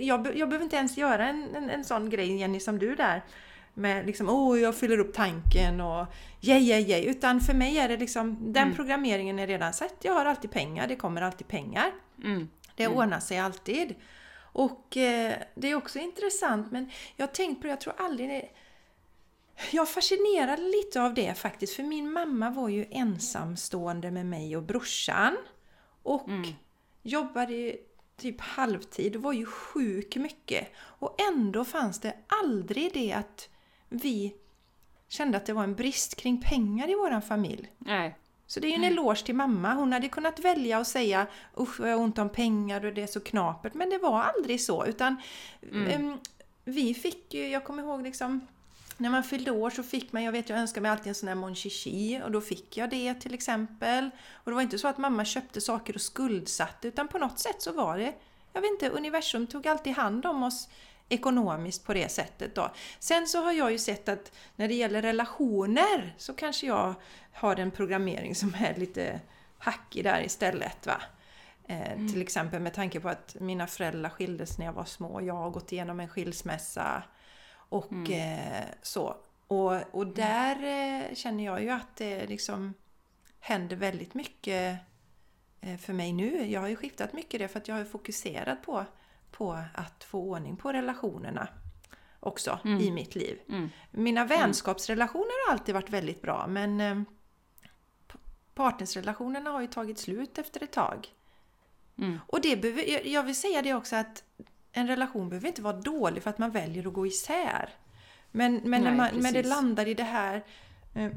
[0.00, 3.22] jag, jag behöver inte ens göra en, en, en sån grej, Jenny, som du där
[3.74, 6.06] med liksom, oh, jag fyller upp tanken och
[6.40, 7.04] yay, yay, yay.
[7.04, 8.76] Utan för mig är det liksom, den mm.
[8.76, 9.94] programmeringen är redan sett.
[10.02, 11.92] Jag har alltid pengar, det kommer alltid pengar.
[12.24, 12.48] Mm.
[12.76, 12.98] Det mm.
[12.98, 13.94] ordnar sig alltid.
[14.38, 18.28] Och eh, det är också intressant, men jag har tänkt på det, jag tror aldrig
[18.28, 18.48] det,
[19.70, 24.62] jag fascinerade lite av det faktiskt, för min mamma var ju ensamstående med mig och
[24.62, 25.36] brorsan.
[26.02, 26.50] Och mm.
[27.02, 27.76] jobbade
[28.16, 30.68] typ halvtid och var ju sjuk mycket.
[30.76, 33.48] Och ändå fanns det aldrig det att
[33.88, 34.34] vi
[35.08, 37.72] kände att det var en brist kring pengar i våran familj.
[37.78, 38.18] Nej.
[38.46, 39.74] Så det är ju en eloge till mamma.
[39.74, 43.06] Hon hade kunnat välja och säga usch jag har ont om pengar och det är
[43.06, 43.74] så knapert.
[43.74, 44.86] Men det var aldrig så.
[44.86, 45.16] Utan
[45.72, 46.02] mm.
[46.02, 46.18] um,
[46.64, 48.46] vi fick ju, jag kommer ihåg liksom
[48.96, 51.28] när man fyllde år så fick man, jag vet jag önskade mig alltid en sån
[51.28, 54.10] här Mon Chichi och då fick jag det till exempel.
[54.32, 57.62] Och det var inte så att mamma köpte saker och skuldsatte utan på något sätt
[57.62, 58.14] så var det,
[58.52, 60.68] jag vet inte, universum tog alltid hand om oss
[61.08, 62.70] ekonomiskt på det sättet då.
[62.98, 66.94] Sen så har jag ju sett att när det gäller relationer så kanske jag
[67.32, 69.20] har en programmering som är lite
[69.58, 70.86] hackig där istället.
[70.86, 71.02] Va?
[71.68, 72.12] Eh, mm.
[72.12, 75.20] Till exempel med tanke på att mina föräldrar skildes när jag var små.
[75.20, 77.02] Jag har gått igenom en skilsmässa
[77.68, 78.12] och mm.
[78.12, 79.16] eh, så.
[79.46, 82.74] Och, och där eh, känner jag ju att det liksom
[83.40, 84.78] händer väldigt mycket
[85.60, 86.50] eh, för mig nu.
[86.50, 88.84] Jag har ju skiftat mycket det för att jag har fokuserat på
[89.36, 91.48] på att få ordning på relationerna
[92.20, 92.80] också mm.
[92.80, 93.40] i mitt liv.
[93.48, 93.70] Mm.
[93.90, 94.38] Mina mm.
[94.38, 97.02] vänskapsrelationer har alltid varit väldigt bra men eh,
[98.54, 101.08] partnersrelationerna har ju tagit slut efter ett tag.
[101.98, 102.18] Mm.
[102.26, 104.24] Och det behöver, jag vill säga det också att
[104.76, 107.70] en relation behöver inte vara dålig för att man väljer att gå isär.
[108.30, 110.44] Men, men, Nej, man, men det landar i det här
[110.94, 111.10] eh,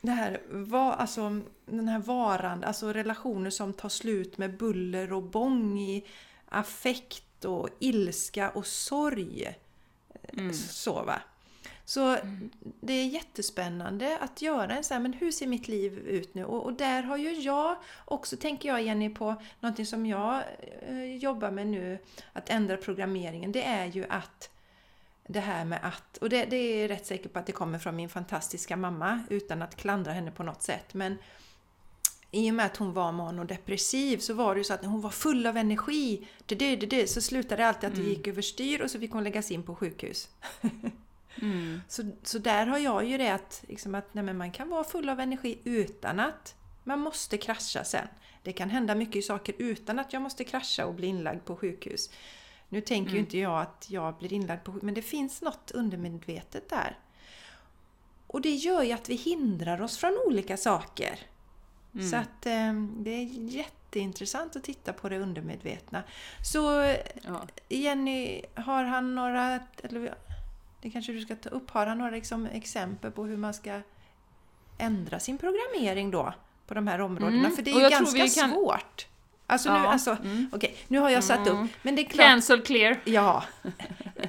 [0.00, 5.22] det här, var, alltså, den här varan, alltså relationer som tar slut med buller och
[5.22, 6.04] bång i
[6.48, 9.54] affekt och ilska och sorg.
[10.32, 10.54] Mm.
[10.54, 11.20] Så va.
[11.84, 12.50] Så mm.
[12.60, 16.44] det är jättespännande att göra en sån här, men hur ser mitt liv ut nu?
[16.44, 20.42] Och, och, där har ju jag också, tänker jag Jenny, på någonting som jag
[20.88, 21.98] eh, jobbar med nu,
[22.32, 24.50] att ändra programmeringen, det är ju att
[25.26, 27.96] det här med att, och det, det är rätt säker på att det kommer från
[27.96, 31.16] min fantastiska mamma utan att klandra henne på något sätt, men
[32.30, 35.00] i och med att hon var manodepressiv så var det ju så att när hon
[35.00, 38.12] var full av energi det, det, det, så slutade det alltid att det mm.
[38.12, 40.28] gick överstyr och så fick hon läggas in på sjukhus.
[41.42, 41.80] mm.
[41.88, 45.08] så, så där har jag ju det att, liksom att nej, man kan vara full
[45.08, 46.54] av energi utan att
[46.84, 48.08] man måste krascha sen.
[48.42, 52.10] Det kan hända mycket saker utan att jag måste krascha och bli inlagd på sjukhus.
[52.68, 53.14] Nu tänker mm.
[53.14, 56.98] ju inte jag att jag blir inlagd på sjukhus, men det finns något undermedvetet där.
[58.26, 61.18] Och det gör ju att vi hindrar oss från olika saker.
[61.94, 62.10] Mm.
[62.10, 66.02] Så att eh, det är jätteintressant att titta på det undermedvetna.
[66.42, 67.46] Så ja.
[67.68, 70.14] Jenny, har han några, eller
[70.84, 73.80] det kanske du ska ta upp, har han några liksom, exempel på hur man ska
[74.78, 76.34] ändra sin programmering då?
[76.66, 77.38] På de här områdena?
[77.38, 77.52] Mm.
[77.52, 78.50] För det är ju ganska kan...
[78.50, 79.06] svårt.
[79.46, 80.50] Alltså nu, Ja, alltså, mm.
[80.52, 82.26] okej, nu har jag satt upp, men det är klart...
[82.26, 83.00] Cancel clear.
[83.04, 83.44] Ja,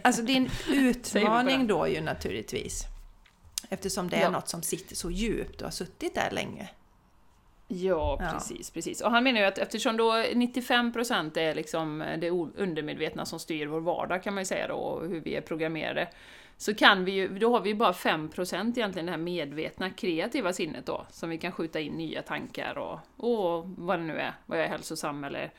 [0.02, 2.84] alltså det är en utmaning då ju naturligtvis.
[3.70, 4.30] Eftersom det är Ja.
[4.30, 6.70] något som sitter så djupt och har suttit där länge.
[7.68, 8.32] Ja, Ja.
[8.34, 9.02] precis, precis.
[9.02, 13.82] Och han menar ju att eftersom då 95% är liksom det undermedvetna som styr vår
[13.82, 16.08] vardag kan man ju säga då, och hur vi är programmerade,
[16.58, 20.54] så kan vi ju, då har vi ju bara 5% egentligen det här medvetna kreativa
[20.54, 24.34] sinnet då, som vi kan skjuta in nya tankar och, och vad det nu är,
[24.46, 25.52] vad jag är hälsosam eller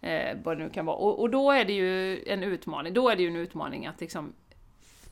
[0.00, 0.96] eh, vad det nu kan vara.
[0.96, 4.00] Och, och då är det ju en utmaning, då är det ju en utmaning att
[4.00, 4.32] liksom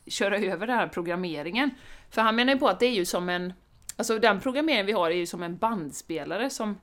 [0.07, 1.69] köra över den här programmeringen.
[2.09, 3.53] För han menar ju på att det är ju som en,
[3.97, 6.79] alltså den programmering vi har är ju som en bandspelare som,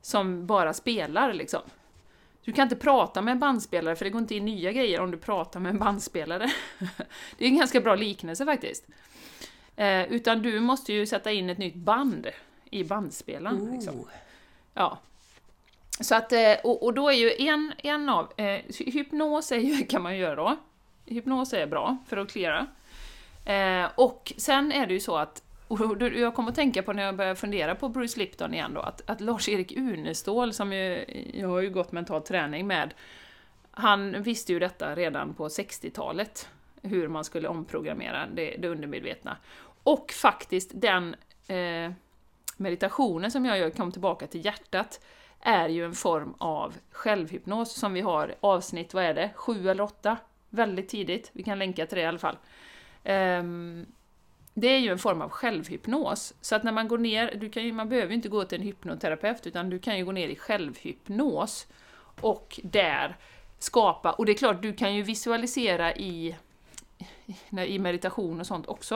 [0.00, 1.60] som bara spelar liksom.
[2.48, 5.10] Du kan inte prata med en bandspelare för det går inte in nya grejer om
[5.10, 6.52] du pratar med en bandspelare.
[7.38, 8.86] det är en ganska bra liknelse faktiskt.
[9.76, 12.26] Eh, utan du måste ju sätta in ett nytt band
[12.70, 13.70] i bandspelaren.
[13.72, 14.00] Liksom.
[14.00, 14.06] Oh.
[14.74, 14.98] Ja.
[16.00, 19.76] Så att, eh, och, och då är ju en, en av, eh, hypnos är ju,
[19.88, 20.56] kan man ju göra då.
[21.06, 22.66] Hypnos är bra för att klära.
[23.44, 27.02] Eh, och sen är det ju så att, och jag kom att tänka på när
[27.02, 31.04] jag började fundera på Bruce Lipton igen då, att, att Lars-Erik Unestål, som ju,
[31.34, 32.94] jag har ju gått mental träning med,
[33.70, 36.48] han visste ju detta redan på 60-talet,
[36.82, 39.36] hur man skulle omprogrammera det, det undermedvetna.
[39.82, 41.16] Och faktiskt den
[41.46, 41.92] eh,
[42.56, 45.00] meditationen som jag gör, kom tillbaka till hjärtat,
[45.40, 49.84] är ju en form av självhypnos som vi har avsnitt, vad är det, sju eller
[49.84, 50.16] åtta?
[50.50, 52.36] Väldigt tidigt, vi kan länka till det i alla fall.
[53.04, 53.86] Ehm,
[54.60, 57.64] det är ju en form av självhypnos, så att när man går ner, du kan
[57.64, 60.28] ju, man behöver ju inte gå till en hypnoterapeut, utan du kan ju gå ner
[60.28, 61.66] i självhypnos
[62.20, 63.16] och där
[63.58, 66.36] skapa, och det är klart, du kan ju visualisera i,
[67.66, 68.94] i- meditation och sånt också,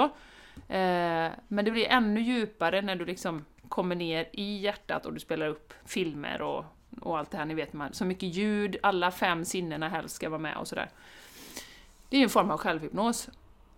[0.68, 5.20] eh, men det blir ännu djupare när du liksom kommer ner i hjärtat och du
[5.20, 6.64] spelar upp filmer och,
[7.00, 10.28] och allt det här, ni vet, man, så mycket ljud, alla fem sinnena helst ska
[10.28, 10.88] vara med och sådär.
[12.08, 13.28] Det är ju en form av självhypnos.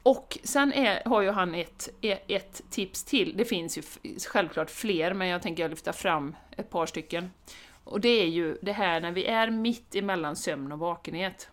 [0.04, 3.82] Och sen är, har ju han ett, e- ett, tips till, det finns ju
[4.28, 7.30] självklart fler, men jag tänker lyfta fram ett par stycken.
[7.84, 11.48] Och det är ju det här när vi är mitt emellan sömn och vakenhet.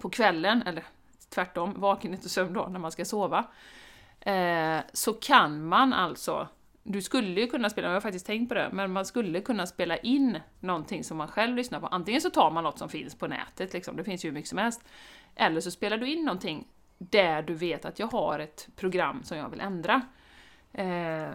[0.00, 0.84] På kvällen, eller
[1.28, 3.44] tvärtom, vakenhet och sömn då, när man ska sova
[4.20, 6.48] eh, så kan man alltså,
[6.82, 9.66] du skulle ju kunna spela, jag har faktiskt tänkt på det, men man skulle kunna
[9.66, 11.86] spela in någonting som man själv lyssnar på.
[11.86, 14.48] Antingen så tar man något som finns på nätet, liksom, det finns ju hur mycket
[14.48, 14.84] som helst,
[15.34, 16.66] eller så spelar du in någonting
[16.98, 20.02] där du vet att jag har ett program som jag vill ändra.
[20.72, 21.30] Eh,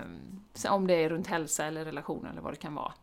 [0.69, 2.93] om det är runt hälsa eller relation eller vad det kan vara.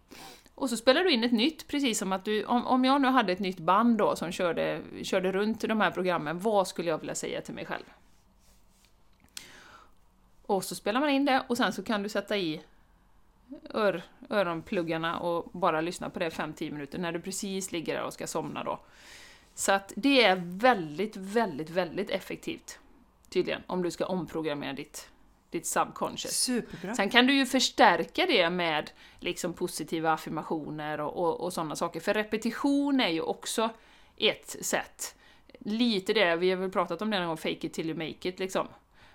[0.55, 3.09] Och så spelar du in ett nytt, precis som att du, om, om jag nu
[3.09, 6.99] hade ett nytt band då som körde, körde runt de här programmen, vad skulle jag
[6.99, 7.85] vilja säga till mig själv?
[10.47, 12.63] Och så spelar man in det och sen så kan du sätta i
[13.71, 18.13] ör, öronpluggarna och bara lyssna på det 5-10 minuter när du precis ligger där och
[18.13, 18.81] ska somna då.
[19.61, 22.79] Så att det är väldigt, väldigt, väldigt effektivt
[23.29, 25.09] tydligen om du ska omprogrammera ditt,
[25.51, 26.35] ditt subconscious.
[26.35, 26.95] Superbra.
[26.95, 32.01] Sen kan du ju förstärka det med liksom positiva affirmationer och, och, och sådana saker,
[32.01, 33.71] för repetition är ju också
[34.17, 35.15] ett sätt.
[35.59, 38.29] Lite det, vi har väl pratat om det någon gång, fake it till you make
[38.29, 38.69] it liksom.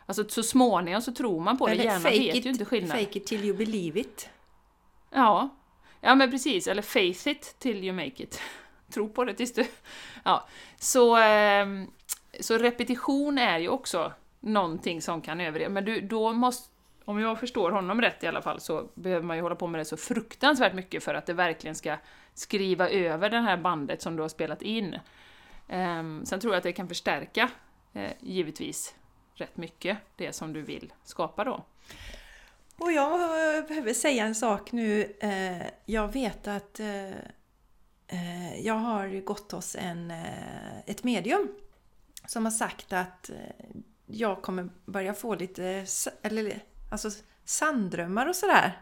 [0.06, 2.98] Alltså så småningom så tror man på det, hjärnan vet it, ju inte skillnad.
[2.98, 4.30] Fake it till you believe it.
[5.12, 5.50] Ja.
[6.02, 8.42] ja, men precis, eller faith it till you make it.
[8.94, 9.66] Tro på det tills du...
[10.24, 11.88] Ja, så, ehm,
[12.40, 16.76] så repetition är ju också någonting som kan överleva, men du, då måste
[17.06, 19.82] om jag förstår honom rätt i alla fall så behöver man ju hålla på med
[19.82, 21.98] det så fruktansvärt mycket för att det verkligen ska
[22.34, 25.00] skriva över det här bandet som du har spelat in.
[25.68, 27.50] Ehm, sen tror jag att det kan förstärka,
[27.94, 28.96] eh, givetvis,
[29.36, 31.66] rätt mycket det som du vill skapa då.
[32.78, 33.20] Och jag
[33.68, 35.16] behöver säga en sak nu.
[35.20, 37.10] Eh, jag vet att eh,
[38.64, 41.48] jag har gått hos en, eh, ett medium
[42.28, 43.36] som har sagt att eh,
[44.06, 45.86] jag kommer börja få lite
[46.22, 47.10] eller, alltså,
[47.46, 48.82] sanddrömmar och sådär.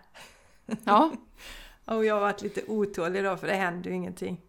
[0.83, 1.11] Ja,
[1.85, 4.41] Och jag har varit lite otålig då för det händer ju ingenting.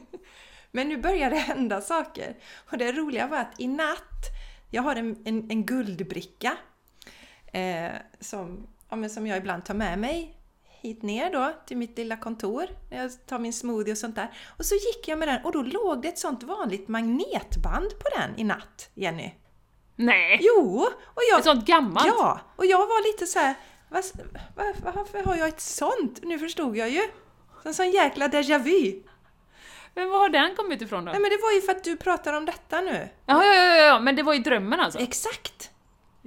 [0.70, 2.36] Men nu börjar det hända saker.
[2.70, 4.24] Och det roliga var att i natt,
[4.70, 6.56] jag har en, en, en guldbricka
[7.52, 7.90] eh,
[8.20, 10.37] som, ja, som jag ibland tar med mig
[10.80, 14.30] hit ner då till mitt lilla kontor när jag tar min smoothie och sånt där.
[14.58, 18.08] Och så gick jag med den och då låg det ett sånt vanligt magnetband på
[18.18, 19.30] den i natt, Jenny.
[19.96, 20.38] nej!
[20.42, 20.86] Jo!
[21.04, 22.06] Och jag, Ett sånt gammalt?
[22.06, 23.54] Ja, och jag var lite så här.
[23.88, 24.04] "Vad-
[24.56, 26.18] va- Varför har jag ett sånt?
[26.22, 27.02] Nu förstod jag ju.
[27.64, 29.02] En sån jäkla déjà vu.
[29.94, 31.12] Men var har den kommit ifrån då?
[31.12, 33.08] Nej men det var ju för att du pratar om detta nu.
[33.26, 34.98] Ja, ja, ja, ja, men det var i drömmen alltså?
[34.98, 35.70] Exakt!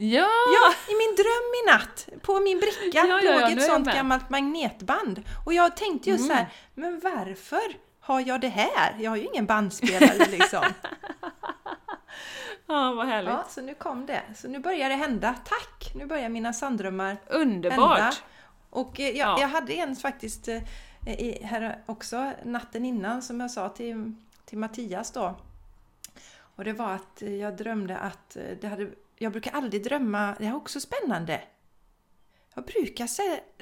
[0.03, 0.29] Ja!
[0.53, 4.29] Ja, i min dröm i natt, på min bricka, Ja, ja, låg ett sånt gammalt
[4.29, 5.23] magnetband.
[5.45, 8.95] Och jag tänkte ju så här, men varför har jag det här?
[8.99, 10.63] Jag har ju ingen bandspelare liksom.
[12.67, 13.29] Ja, vad härligt.
[13.31, 14.21] Ja, så nu kom det.
[14.35, 15.35] Så nu börjar det hända.
[15.45, 15.91] Tack!
[15.95, 17.97] Nu börjar mina sanddrömmar Underbart!
[17.99, 18.13] hända.
[18.69, 19.41] Och eh, jag, Ja.
[19.41, 20.61] jag hade en faktiskt eh,
[21.07, 24.13] i, här också natten innan som jag sa till,
[24.45, 25.35] till Mattias då.
[26.55, 28.89] Och det var att jag drömde att eh, det hade...
[29.21, 31.41] Jag brukar aldrig drömma, det är också spännande.
[32.55, 33.07] Jag brukar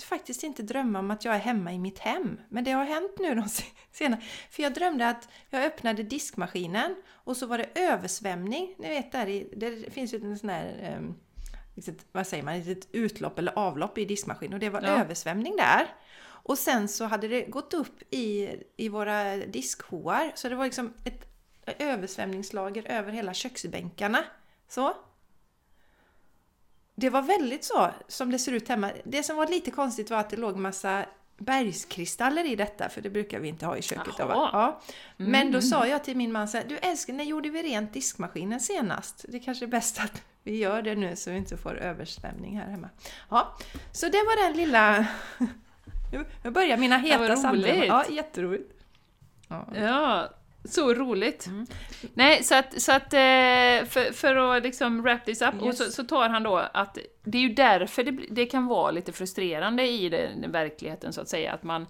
[0.02, 2.40] faktiskt inte drömma om att jag är hemma i mitt hem.
[2.50, 4.22] Men det har hänt nu de se- senare.
[4.52, 8.76] För jag drömde att jag öppnade diskmaskinen och så var det översvämning.
[8.80, 11.16] Ni vet där i, det finns ju en sån här, um,
[11.76, 14.54] litet, vad säger man, ett utlopp eller avlopp i diskmaskinen.
[14.54, 14.88] Och det var Ja.
[14.88, 15.88] översvämning där.
[16.22, 20.32] Och sen så hade det gått upp i, i våra diskhoar.
[20.36, 21.26] Så det var liksom ett
[21.80, 24.24] översvämningslager över hela köksbänkarna.
[24.68, 24.94] Så.
[27.00, 28.92] Det var väldigt så som det ser ut hemma.
[29.04, 31.06] Det som var lite konstigt var att det låg massa
[31.38, 34.14] bergskristaller i detta, för det brukar vi inte ha i köket.
[34.18, 34.24] Då.
[34.30, 34.82] Ja.
[35.18, 35.62] Men då Mm.
[35.62, 39.26] sa jag till min man så här, du älskling, när gjorde vi rent diskmaskinen senast?
[39.30, 42.70] Det kanske är bäst att vi gör det nu så vi inte får översvämning här
[42.72, 42.90] hemma.
[43.30, 43.58] Ja,
[43.92, 45.06] så det var den lilla...
[46.44, 47.86] Nu- börjar mina heta roligt.
[47.88, 48.74] Ja, jätteroligt.
[49.48, 49.68] Ja.
[49.76, 50.30] Ja,
[50.64, 51.48] så roligt!
[51.48, 51.68] Mm.
[52.14, 55.92] Nej, så att, så att eh, för, för att liksom wrap this up, och så,
[55.92, 59.88] så tar han då att det är ju därför det, det kan vara lite frustrerande
[59.88, 61.86] i den verkligheten så att säga, att man,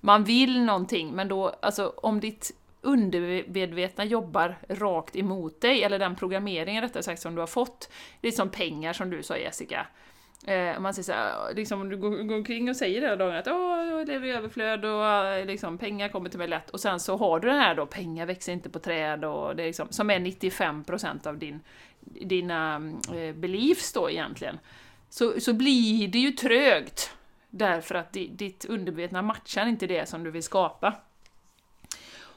[0.00, 6.16] man vill någonting, men då, alltså om ditt undermedvetna jobbar rakt emot dig, eller den
[6.16, 9.86] programmeringen rättare sagt som du har fått, det är som pengar som du sa Jessica,
[10.46, 13.36] Eh, man säger så här, liksom om du går, går omkring och säger hela dagen
[13.36, 16.70] att Åh, jag lever i överflöd och eh, liksom, pengar kommer till mig lätt.
[16.70, 19.62] Och sen så har du den här då, pengar växer inte på träd och det
[19.62, 21.60] är liksom, som är 95% av din,
[22.00, 24.58] dina eh, beliefs då egentligen.
[25.08, 27.14] Så, så blir det ju trögt.
[27.50, 30.94] Därför att di, ditt undermedvetna matchar inte det som du vill skapa.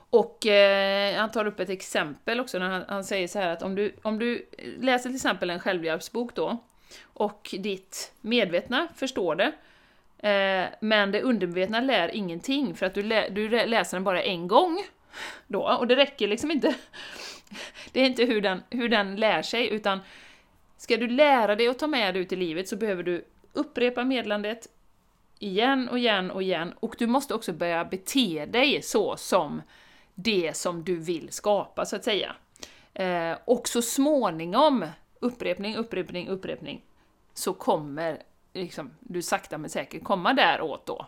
[0.10, 3.62] Och eh, han tar upp ett exempel också när han, han säger så här att
[3.62, 4.50] om du, om du
[4.80, 6.58] läser till exempel en självhjälpsbok då,
[7.04, 9.52] och ditt medvetna förstår det,
[10.30, 14.48] eh, men det undermedvetna lär ingenting för att du, lä, du läser den bara en
[14.48, 14.84] gång.
[15.48, 16.76] Då, och det räcker liksom inte.
[17.92, 20.00] Det är inte hur den, hur den lär sig, utan
[20.78, 24.04] ska du lära dig att ta med dig ut i livet så behöver du upprepa
[24.04, 24.68] meddelandet
[25.40, 29.62] igen och igen och igen, och du måste också börja bete dig så som
[30.16, 32.36] det som du vill skapa, så att säga.
[32.94, 34.86] Eh, och så småningom,
[35.20, 36.82] upprepning, upprepning, upprepning,
[37.34, 38.22] så kommer
[38.54, 41.08] liksom, du sakta men säkert komma däråt då.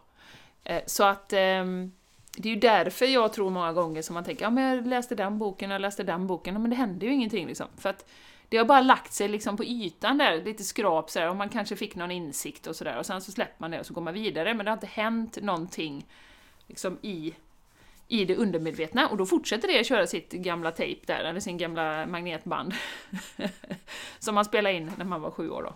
[0.64, 1.92] Eh, så att ehm,
[2.38, 5.16] det är ju därför jag tror många gånger som man tänker, ja men jag läste
[5.16, 7.68] den boken, jag läste den boken, ja, men det hände ju ingenting liksom.
[7.78, 8.06] För att
[8.50, 11.76] det har bara lagt sig liksom på ytan där, lite skrap sådär, och man kanske
[11.76, 14.14] fick någon insikt och sådär, och sen så släpper man det och så går man
[14.14, 16.06] vidare, men det har inte hänt någonting
[16.68, 17.34] liksom i,
[18.08, 21.58] i det undermedvetna, och då fortsätter det att köra sitt gamla tejp där, eller sin
[21.58, 22.74] gamla magnetband,
[24.20, 25.76] som man spelade in när man var sju år då.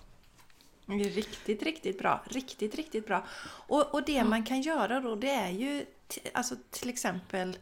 [0.95, 2.23] Riktigt, riktigt bra.
[2.29, 3.25] Riktigt, riktigt bra.
[3.67, 5.86] Och, och det man kan göra då, det är ju
[6.34, 7.57] alltså till exempel,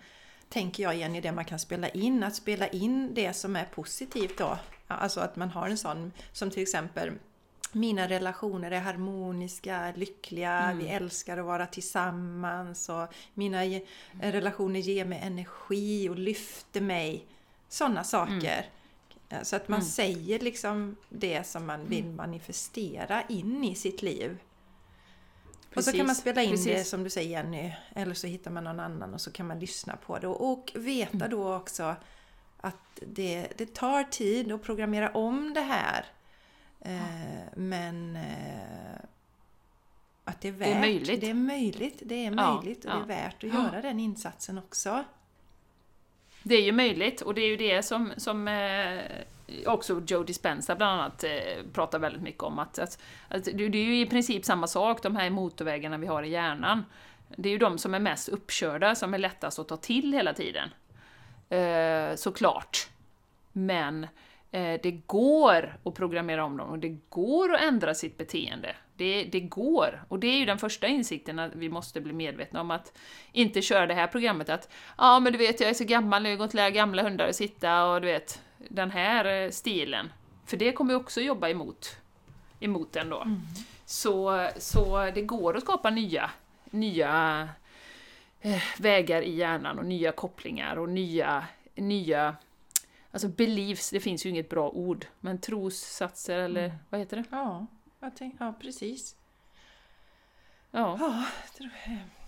[0.49, 3.65] tänker jag igen i det man kan spela in, att spela in det som är
[3.65, 4.57] positivt då.
[4.87, 7.11] Ja, Alltså att man har en sån, som till exempel
[7.73, 13.85] mina relationer är harmoniska, lyckliga, vi älskar att vara tillsammans och mina ge-
[14.21, 17.25] relationer ger mig energi och lyfter mig.
[17.69, 18.65] Sådana saker.
[19.29, 24.37] Eh, Så att man säger liksom det som man vill manifestera in i sitt liv.
[25.75, 26.89] och så kan man Precis, spela in det precis.
[26.89, 29.95] som du säger Jenny, eller så hittar man någon annan och så kan man lyssna
[29.95, 30.27] på det.
[30.27, 31.95] Och, och veta då också
[32.61, 36.05] att det, det tar tid att programmera om det här.
[36.81, 36.91] Eh,
[37.55, 38.99] men eh,
[40.23, 40.67] att det är värt.
[40.67, 41.21] är möjligt.
[41.21, 42.95] Det är möjligt, det är Ja, möjligt och ja.
[42.95, 45.03] det är värt att göra den insatsen också.
[46.43, 49.01] Det är ju möjligt, och det är ju det som, som eh,
[49.65, 52.59] också Joe Dispenza bland annat eh, pratar väldigt mycket om.
[52.59, 52.99] Att, att,
[53.29, 56.29] att det det är ju i princip samma sak, de här motorvägarna vi har i
[56.29, 56.85] hjärnan.
[57.37, 60.33] Det är ju de som är mest uppkörda, som är lättast att ta till hela
[60.33, 60.69] tiden.
[61.49, 62.89] Eh, såklart.
[63.51, 64.07] Men
[64.51, 68.75] det går att programmera om dem och det går att ändra sitt beteende.
[68.95, 70.03] Det, det går.
[70.07, 72.97] Och det är ju den första insikten att vi måste bli medvetna om att
[73.31, 76.29] inte köra det här programmet att ja men du vet jag är så gammal nu,
[76.29, 80.09] jag går inte lära gamla hundar att sitta och du vet den här eh, stilen.
[80.45, 81.97] För det kommer ju också jobba emot,
[82.59, 83.27] emot den då.
[83.85, 86.31] Så, så det går att skapa nya,
[86.69, 87.49] nya
[88.41, 91.45] eh, vägar i hjärnan och nya kopplingar och nya,
[91.75, 92.35] nya
[93.11, 97.23] Alltså beliefs, det finns ju inget bra ord, men trossatser eller vad heter det?
[97.31, 97.65] Ja,
[97.99, 99.15] jag tänk, ja precis.
[100.71, 100.97] Ja.
[100.99, 101.23] Ja,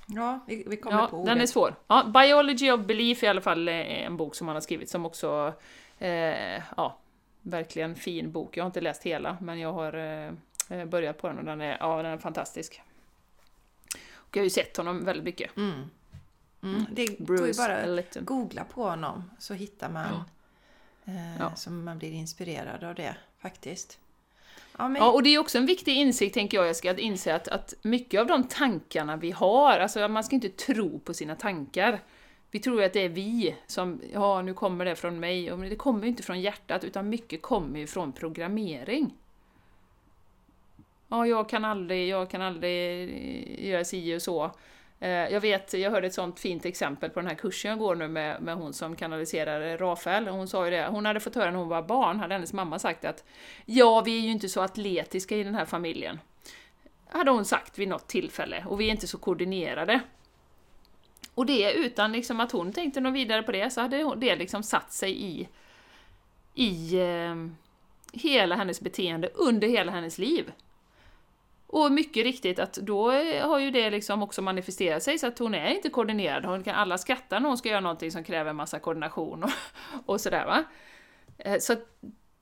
[0.08, 1.44] ja vi, vi kommer Ja, på den ordet.
[1.44, 1.76] är svår.
[1.88, 3.76] Ja, Biology of Belief är i alla fall eh,
[4.06, 5.54] en bok som han har skrivit som också,
[6.00, 6.98] eh, ja,
[7.42, 8.58] verkligen fin bok.
[8.58, 10.34] Jag har inte läst hela, men jag har eh,
[10.80, 12.82] eh, börjat på den och den är, ja, den är fantastisk.
[14.14, 15.58] Och jag har ju sett honom väldigt mycket.
[15.58, 15.90] Mm.
[16.64, 16.86] Mm.
[16.92, 18.26] Det går ju bara Ellington.
[18.26, 20.24] googla på honom så hittar man
[21.40, 21.56] Ja.
[21.56, 24.00] så man blir inspirerad av det faktiskt.
[24.78, 27.36] Ja, men, Ja, och det är också en viktig insikt, tänker jag, Jessica, att inse
[27.36, 31.36] att, att mycket av de tankarna vi har, alltså man ska inte tro på sina
[31.36, 32.00] tankar.
[32.52, 35.60] Vi tror ju att det är vi som, ja nu kommer det från mig, och
[35.60, 39.14] det kommer ju inte från hjärtat, utan mycket kommer ju från programmering.
[41.08, 44.52] Ja, jag kan aldrig, jag kan aldrig eh, göra si och så.
[45.02, 47.96] Eh, jag vet, jag hörde ett sånt fint exempel på den här kursen jag går
[47.96, 50.28] nu med, med hon som kanaliserar eh, Rafael.
[50.28, 52.80] Hon sa ju det, hon hade fått höra när hon var barn, hade hennes mamma
[52.80, 53.24] sagt att
[53.66, 56.20] Ja, vi är ju inte så atletiska i den här familjen.
[57.10, 60.00] Hade hon sagt vid något tillfälle, och vi är inte så koordinerade.
[61.34, 64.64] Och det utan liksom att hon tänkte något vidare på det, så hade det liksom
[64.64, 65.48] satt sig i,
[66.54, 67.36] i eh,
[68.14, 70.52] hela hennes beteende under hela hennes liv.
[71.72, 75.40] Och mycket riktigt att då eh, har ju det liksom också manifesterat sig så att
[75.40, 76.46] hon är inte koordinerad.
[76.46, 79.50] Hon kan alla skratta när hon ska göra någonting som kräver massa koordination och,
[80.06, 80.64] och sådär va.
[81.38, 81.76] Eh, Så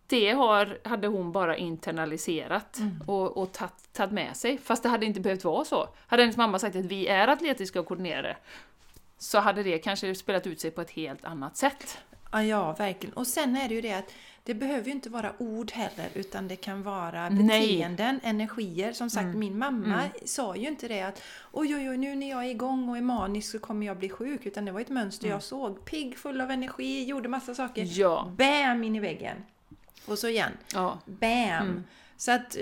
[0.08, 4.58] det har, hade hon bara internaliserat och, och tagit, tagit med sig.
[4.58, 5.90] Fast det hade inte behövt vara så.
[6.08, 8.38] Hade hennes mamma sagt att vi är atletiska och koordinerade
[9.18, 11.98] så hade det kanske spelat ut sig på ett helt annat sätt.
[12.32, 13.14] Ja, ja, verkligen.
[13.14, 14.14] Och sen är det ju det att
[14.44, 17.44] det behöver ju inte vara ord heller utan det kan vara Nej.
[17.44, 18.94] beteenden, energier.
[18.94, 21.22] Som sagt, min mamma sa ju inte det att
[21.52, 24.10] oj, oj, oj, nu när jag är igång och är manisk så kommer jag bli
[24.10, 24.46] sjuk.
[24.46, 25.86] Utan det var ett mönster jag såg.
[25.86, 28.00] Pigg, full av energi, gjorde massa saker.
[28.00, 28.32] Ja.
[28.38, 29.38] Bam in i väggen.
[30.06, 30.52] Och så igen.
[30.74, 31.00] Ja.
[31.06, 31.84] Bam!
[32.18, 32.58] Så att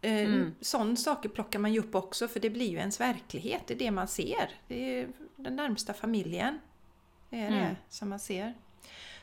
[0.00, 3.62] eh, sådana saker plockar man ju upp också för det blir ju ens verklighet.
[3.66, 4.50] Det är det man ser.
[4.68, 6.58] Det är den närmsta familjen.
[7.30, 8.54] Det är det som man ser.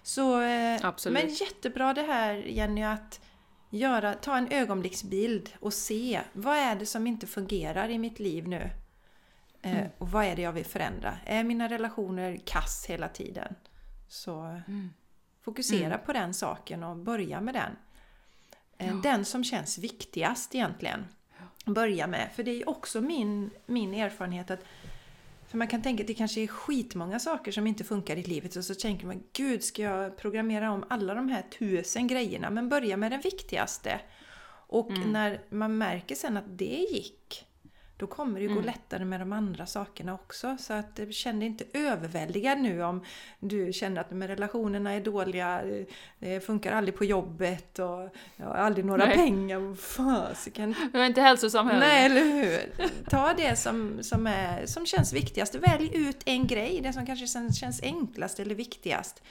[0.03, 1.23] Så, eh, Absolut.
[1.23, 3.21] Men jättebra det här Jenny att
[3.69, 8.47] göra, ta en ögonblicksbild och se vad är det som inte fungerar i mitt liv
[8.47, 8.69] nu?
[9.61, 11.17] Eh, och vad är det jag vill förändra?
[11.25, 13.55] Är mina relationer kass hela tiden?
[14.07, 14.61] Så
[15.41, 17.75] fokusera på den saken och börja med den.
[18.77, 21.05] Eh, Den som känns viktigast egentligen.
[21.65, 22.29] Börja med.
[22.35, 24.63] För det är också min, min erfarenhet att
[25.51, 28.55] för man kan tänka att det kanske är skitmånga saker som inte funkar i livet
[28.55, 32.49] och så tänker man Gud, ska jag programmera om alla de här tusen grejerna?
[32.49, 34.01] Men börja med den viktigaste.
[34.67, 37.45] Och när man märker sen att det gick,
[38.01, 40.57] då kommer det ju gå lättare med de andra sakerna också.
[40.59, 43.03] Så att eh, känn dig inte överväldigad nu om
[43.39, 45.85] du känner att de relationerna är dåliga, eh,
[46.19, 49.15] det funkar aldrig på jobbet och jag har aldrig några Nej.
[49.15, 49.75] pengar.
[49.75, 50.75] Fasiken.
[50.93, 51.79] Jag är inte hälsosam heller.
[51.79, 52.89] Nej, eller hur?
[53.09, 55.55] Ta det som, som, är, som känns viktigast.
[55.55, 59.21] Välj ut en grej, det som kanske känns enklast eller viktigast.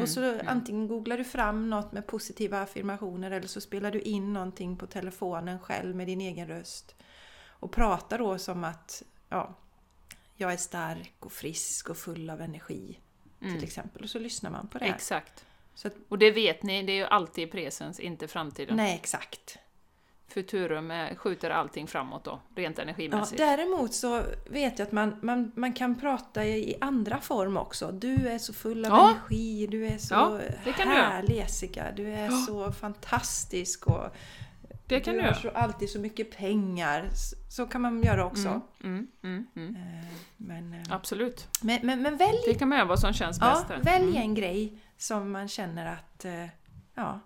[0.00, 4.32] Och så antingen googlar du fram något med positiva affirmationer eller så spelar du in
[4.32, 6.94] någonting på telefonen själv med din egen röst.
[7.62, 9.54] Och pratar då som att ja,
[10.36, 12.98] jag är stark och frisk och full av energi.
[13.40, 14.02] Till exempel.
[14.02, 14.84] Och så lyssnar man på det.
[14.84, 15.44] Exakt.
[15.74, 18.76] Så att, Och det vet ni, det är ju alltid presens, inte framtiden.
[18.76, 19.58] nej, exakt.
[20.28, 23.38] Futurum är, skjuter allting framåt då, rent Ja, energimässigt.
[23.38, 27.92] däremot så vet jag att man, man, man kan prata i andra form också.
[27.92, 29.10] Du är så full av Ja.
[29.10, 30.38] energi, du är så Ja,
[30.84, 34.14] härlig Jessica, du är så fantastisk och
[34.94, 37.08] Det kan du du har så, alltid så mycket pengar.
[37.50, 38.60] Så kan man göra också.
[38.84, 39.76] Mm, mm, mm.
[39.76, 41.48] Eh, Men, eh, Absolut.
[41.62, 43.68] men, men, men välj, Det kan man göra vad som känns ja, bäst.
[43.68, 43.78] där.
[43.82, 46.46] välj en grej som man känner att eh,
[46.94, 47.20] ja,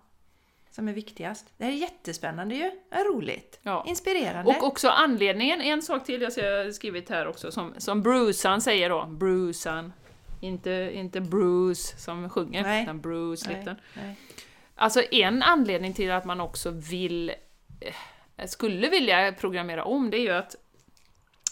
[0.71, 1.45] som är viktigast.
[1.57, 3.83] Det här är jättespännande ju, är roligt, Ja.
[3.87, 4.51] inspirerande.
[4.51, 8.89] Och också anledningen, en sak till jag har skrivit här också, som, som Brucean säger
[8.89, 9.93] då, Brucean.
[10.41, 12.83] Inte, inte Bruce som sjunger, Nej.
[12.83, 13.75] utan Bruce Lipton.
[14.75, 17.31] Alltså en anledning till att man också vill,
[17.79, 20.55] Eh, skulle vilja programmera om, det är ju att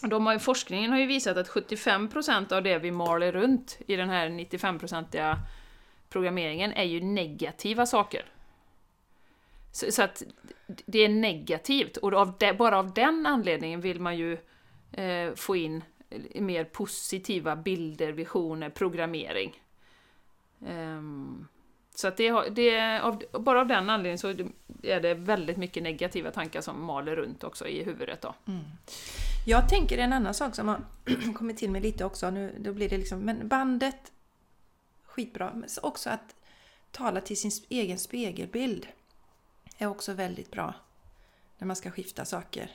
[0.02, 3.96] de har ju, forskningen har ju visat att 75% av det vi maler runt i
[3.96, 5.38] den här 95-procentiga
[6.08, 8.24] programmeringen är ju negativa saker.
[9.72, 10.22] Så, så att
[10.66, 14.38] det är negativt, och av de, bara av den anledningen vill man ju
[14.92, 15.84] eh, få in
[16.34, 19.62] mer positiva bilder, visioner, programmering.
[20.66, 21.48] Ehm,
[21.98, 24.28] så att det, det, av, bara av den anledningen så
[24.82, 28.20] är det väldigt mycket negativa tankar som maler runt också i huvudet.
[28.22, 28.34] Då.
[29.46, 30.80] Jag tänker en annan sak som har
[31.34, 32.30] kommit till mig lite också.
[32.30, 34.12] Nu, då blir det liksom, men bandet,
[35.04, 35.52] skitbra.
[35.54, 36.34] Men så också att
[36.90, 38.86] tala till sin egen spegelbild
[39.78, 40.74] är också väldigt bra.
[41.58, 42.70] när man ska skifta saker.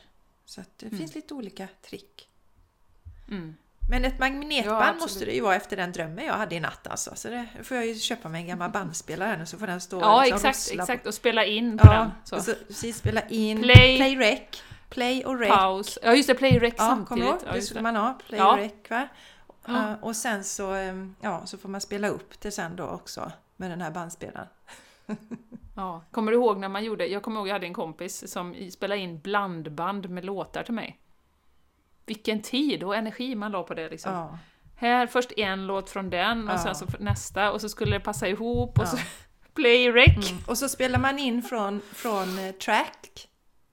[0.45, 0.97] Så att det Mm.
[0.99, 2.27] finns lite olika trick.
[3.29, 3.55] Mm.
[3.89, 5.01] Men ett Ja, magnetband absolut.
[5.01, 7.15] måste det ju vara efter den drömmen jag hade i natt alltså.
[7.15, 9.81] Så det får jag ju köpa mig en gammal bandspelare här nu så får den
[9.81, 11.07] stå Ja, liksom exakt, rossla exakt.
[11.07, 12.11] Och spela in på Ja, den.
[12.23, 12.35] Så.
[12.35, 13.97] och så precis spela in, Play.
[13.97, 15.49] play, rec, play och rec.
[15.49, 15.99] Paus.
[16.03, 17.07] Ja, just det, play rec Ja, samtidigt.
[17.23, 17.39] kommer?
[17.47, 18.51] Ja, det skulle man ha, play Ja.
[18.51, 19.07] och rec va?
[19.65, 19.73] Ja.
[19.73, 23.31] Ja, och sen så, eh, ja, så får man spela upp det sen då också
[23.57, 24.47] med den här bandspelaren.
[25.75, 26.03] Ja.
[26.11, 29.01] Kommer du ihåg när man gjorde, jag kommer ihåg jag hade en kompis som spelade
[29.01, 30.99] in blandband med låtar till mig.
[32.11, 34.13] Vilken tid och energi man la på det liksom.
[34.13, 34.37] Ja.
[34.75, 36.59] Här först en låt från den och Ja.
[36.63, 38.87] sen så nästa och så skulle det passa ihop och Ja.
[38.91, 38.97] så
[39.55, 40.31] play rec.
[40.31, 40.43] Mm.
[40.47, 43.27] Och så spelar man in från, från eh, track.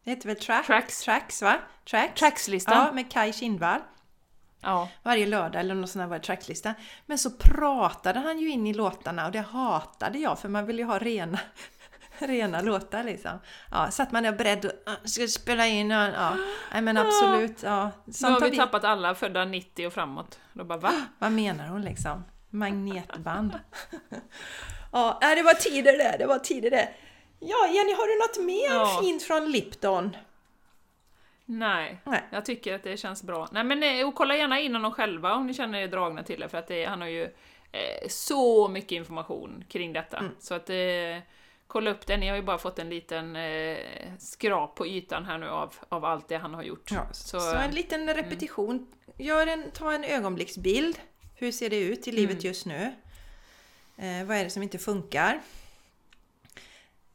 [0.05, 0.66] Det heter väl track?
[0.66, 1.03] Tracks.
[1.05, 1.59] Tracks va?
[1.91, 2.20] Tracks.
[2.20, 2.86] Trackslistan.
[2.86, 3.80] Ja, med Kai Kindvall.
[4.61, 4.89] Ja.
[5.03, 6.74] Varje lördag eller någon sån här var tracklista.
[7.07, 10.78] Men så pratade han ju in i låtarna och det hatade jag för man vill
[10.78, 11.39] ju ha rena,
[12.27, 13.39] rena låtar liksom.
[13.71, 16.37] Ja, så att man är beredd att ah, ska spela in, ja, ja.
[16.73, 17.91] Nej men absolut, ja.
[18.12, 20.41] Sånt har har vi tappat alla födda 90 och framåt.
[20.53, 20.93] Då bara va?
[21.19, 22.25] vad menar hon liksom?
[22.51, 23.53] Magnetband.
[24.93, 26.89] ja, det var tider det, det var tider det.
[27.41, 28.99] Ja, Jenny, har du något mer Ja.
[29.03, 30.16] fint från Lipton?
[31.45, 32.23] Nej, Nej.
[32.31, 33.49] jag tycker att det känns bra.
[33.53, 36.41] Nej men eh, och kolla gärna in honom själva om ni känner er dragna till
[36.41, 37.23] det, för att det, han har ju
[37.73, 40.16] eh, så mycket information kring detta.
[40.16, 40.33] Mm.
[40.39, 40.77] Så att eh,
[41.69, 43.77] kolla upp det, ni har ju bara fått en liten eh,
[44.19, 46.91] skrap på ytan här nu av, av allt det han har gjort.
[46.93, 48.87] Ja, Så, så, en liten repetition.
[49.19, 50.99] Gör en, ta en ögonblicksbild.
[51.35, 52.47] Hur ser det ut i livet Mm.
[52.47, 52.93] just nu?
[53.97, 55.41] Eh, vad är det som inte funkar?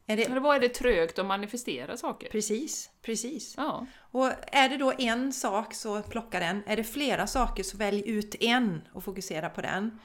[0.05, 2.29] Är det, Eller vad är det trögt att manifestera saker?
[2.29, 3.53] precis, precis.
[3.57, 6.63] Ja, Och är det då en sak så plocka den.
[6.67, 9.99] Är det flera saker så välj ut en och fokusera på den.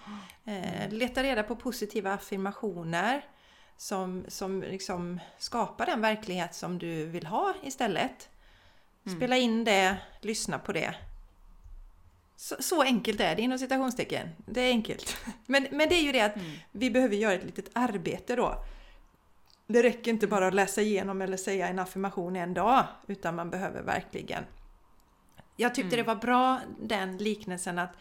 [0.44, 3.24] Eh, leta reda på positiva affirmationer
[3.78, 8.28] som, som liksom skapar den verklighet som du vill ha istället.
[9.16, 10.94] Spela in det, lyssna på det.
[12.36, 14.28] Så, så enkelt är det inom citationstecken.
[14.46, 15.16] Det är enkelt.
[15.46, 16.34] Men, men det är ju det att
[16.72, 18.64] vi behöver göra ett litet arbete då.
[19.66, 23.50] Det räcker inte bara att läsa igenom eller säga en affirmation en dag, utan man
[23.50, 24.44] behöver verkligen...
[25.56, 27.96] Jag tyckte det var bra den liknelsen att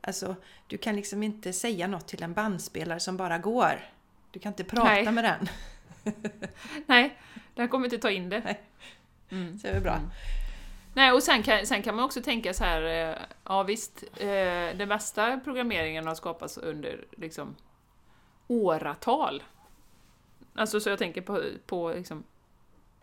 [0.00, 3.80] alltså, du kan liksom inte säga något till en bandspelare som bara går.
[4.30, 5.12] Du kan inte prata Nej.
[5.12, 5.48] med den.
[6.86, 7.18] nej,
[7.54, 8.42] den kommer inte ta in det.
[8.44, 8.60] Nej.
[9.30, 9.58] Mm.
[9.58, 10.00] Så det är bra.
[10.94, 14.76] Nej, och sen kan, sen kan man också tänka så här, eh, ja visst, eh,
[14.76, 17.56] den bästa programmeringen har skapats under liksom
[18.48, 19.42] åratal.
[20.54, 22.24] Alltså så jag tänker på, på liksom,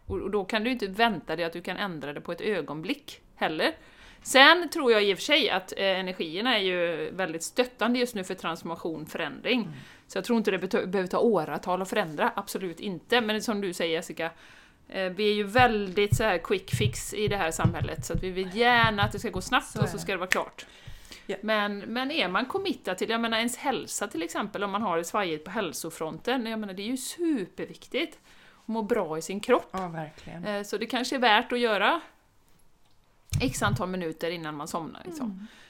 [0.06, 3.22] och då kan du inte vänta dig att du kan ändra det på ett ögonblick
[3.36, 3.76] heller.
[4.22, 8.16] Sen tror jag i och för sig att eh, energierna är ju väldigt stöttande just
[8.16, 9.68] nu för transformation, förändring.
[10.08, 13.22] Så jag tror inte det behöver ta åratal att förändra, absolut inte.
[13.22, 14.32] Men som du säger Jessica,
[14.90, 18.24] eh, vi är ju väldigt så här quick fix i det här samhället, så att
[18.24, 20.66] vi vill gärna att det ska gå snabbt Så och så ska det vara klart.
[21.28, 21.36] Ja.
[21.42, 24.98] Men, men är man committad till, jag menar ens hälsa till exempel, om man har
[24.98, 28.20] det svajigt på hälsofronten, jag menar det är ju superviktigt
[28.62, 29.70] att må bra i sin kropp.
[29.72, 30.46] Ja, verkligen.
[30.46, 32.02] Eh, Så det kanske är värt att göra
[33.42, 35.02] x antal minuter innan man somnar.
[35.06, 35.28] Liksom.
[35.30, 35.63] Eh,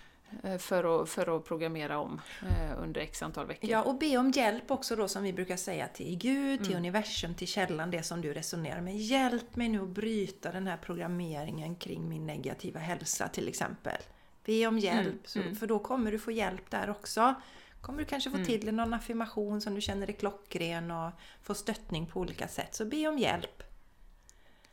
[0.60, 3.70] För, att, för att programmera om eh, under x antal veckor.
[3.70, 7.36] Ja, och be om hjälp också då som vi brukar säga till Gud, till universum,
[7.36, 8.98] till källan, det som du resonerar med.
[8.98, 13.98] Hjälp mig nu att bryta den här programmeringen kring min negativa hälsa till exempel.
[14.46, 15.56] Be om hjälp, Mm, så, mm.
[15.56, 17.36] för då kommer du få hjälp där också.
[17.82, 18.48] Kommer du kanske få Mm.
[18.48, 21.12] till någon affirmation som du känner är klockren och
[21.44, 22.76] få stöttning på olika sätt.
[22.76, 23.64] Så be om hjälp.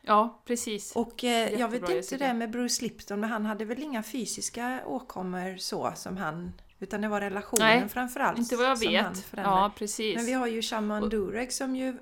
[0.03, 0.97] Ja, precis.
[0.97, 2.27] Och eh, jag vet inte Jessica.
[2.27, 6.53] det med Bruce Lipton, men han hade väl inga fysiska åkommor så som han...
[6.79, 9.23] Utan det var relationen Nej, framförallt Inte vad jag som han vet.
[9.25, 9.57] förändrade.
[9.59, 10.17] Ja, precis.
[10.17, 11.99] Men vi har ju Shaman Durek som ju,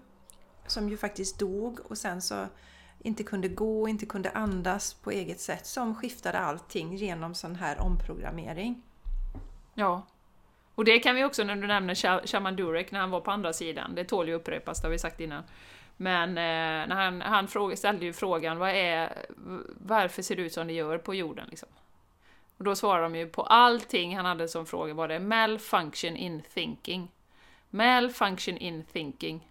[0.66, 2.46] som ju faktiskt dog och sen så
[3.02, 5.66] inte kunde gå, inte kunde andas på eget sätt.
[5.66, 8.82] Som skiftade allting genom sån här omprogrammering.
[9.74, 10.06] Ja.
[10.74, 13.30] Och det kan vi också, när du nämner Sha- Shaman Durek, när han var på
[13.30, 15.42] andra sidan, det tål ju upprepas, det har vi sagt innan.
[16.00, 19.26] Men eh, när han, han fråga, ställde ju frågan, vad är,
[19.80, 21.46] varför ser det ut som det gör på jorden?
[21.50, 21.68] Liksom?
[22.56, 26.42] Och då svarade de ju på allting han hade som fråga var det malfunction in
[26.54, 27.08] thinking.
[27.70, 29.48] Malfunction in thinking.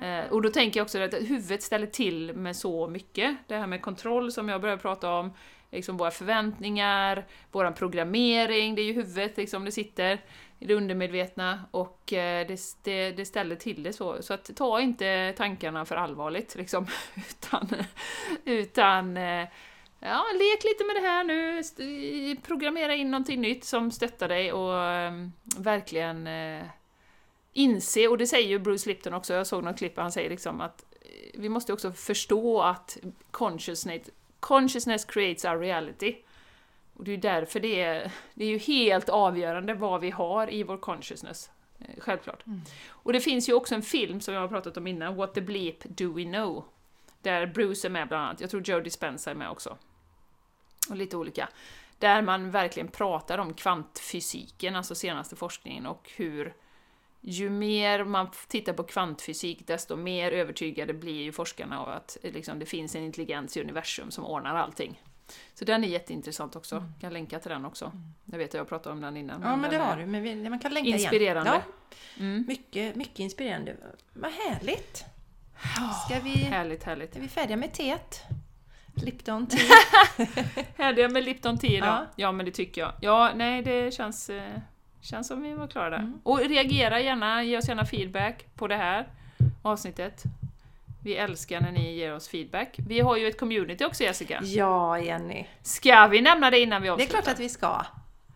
[0.00, 3.36] Eh, och då tänker jag också att huvudet ställer till med så mycket.
[3.46, 5.32] Det här med kontroll som jag började prata om,
[5.70, 10.20] liksom våra förväntningar, vår programmering, det är ju huvudet liksom det sitter
[10.62, 14.22] i det undermedvetna och eh, det, det, det ställer till det så.
[14.22, 16.86] Så att ta inte tankarna för allvarligt liksom,
[17.16, 17.68] utan,
[18.44, 19.48] utan eh,
[20.00, 24.78] ja, lek lite med det här nu, programmera in någonting nytt som stöttar dig och
[24.78, 26.66] ehm, verkligen eh,
[27.52, 30.30] inse, och det säger ju Bruce Lipton också, jag såg något klipp där han säger
[30.30, 30.84] liksom att
[31.34, 32.98] vi måste också förstå att
[33.30, 34.10] consciousness,
[34.40, 36.16] consciousness creates our reality.
[37.02, 40.62] Och det är därför det är, det är ju helt avgörande vad vi har i
[40.62, 41.50] vår consciousness.
[41.78, 42.46] eh, Självklart.
[42.46, 42.60] Mm.
[42.88, 45.40] Och det finns ju också en film som jag har pratat om innan, What the
[45.40, 46.64] Bleep Do We Know?
[47.22, 49.78] Där Bruce är med bland annat, jag tror Joe Dispenza är med också.
[50.90, 51.48] Och lite olika.
[51.98, 56.54] Där man verkligen pratar om kvantfysiken, alltså senaste forskningen, och hur
[57.20, 62.32] ju mer man tittar på kvantfysik, desto mer övertygade blir ju forskarna av att eh,
[62.32, 65.00] liksom, det finns en intelligens i universum som ordnar allting.
[65.54, 67.92] Så den är jätteintressant också, jag kan länka till den också.
[68.24, 69.42] Jag vet att jag pratade om den innan.
[69.42, 70.06] Ja, men det den har du.
[70.06, 71.50] Men vi, man kan länka Inspirerande.
[71.50, 71.62] igen.
[72.18, 72.38] Mm.
[72.38, 73.76] Ja, mycket, mycket inspirerande.
[74.12, 75.04] Vad härligt!
[76.06, 77.16] Ska vi, Härligt, härligt.
[77.16, 78.20] är vi färdiga med teet?
[78.94, 79.58] Lipton te?
[80.76, 81.88] Härliga med Lipton Tea idag.
[81.88, 82.06] Ja.
[82.16, 82.32] Ja.
[82.32, 82.92] men det tycker jag.
[83.00, 84.58] Ja, nej, det känns, eh,
[85.00, 85.98] känns som vi var klara där.
[85.98, 86.20] Mm.
[86.22, 89.08] Och reagera gärna, ge oss gärna feedback på det här
[89.62, 90.22] avsnittet.
[91.04, 92.74] Vi älskar när ni ger oss feedback.
[92.88, 94.40] Vi har ju ett community också Jessica.
[94.44, 95.46] Ja, Jenny.
[95.62, 97.22] Ska vi nämna det innan vi Det är avslutar?
[97.22, 97.82] klart att vi ska.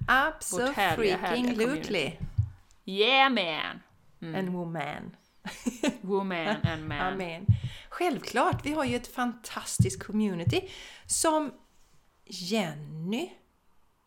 [0.09, 2.13] Absolutely.
[2.85, 3.81] Yeah man!
[4.23, 4.35] Mm.
[4.35, 5.17] En woman.
[6.01, 7.01] Woman and man.
[7.01, 7.47] Amen.
[7.89, 10.69] Självklart, vi har ju ett fantastiskt community
[11.07, 11.53] som
[12.25, 13.31] Jenny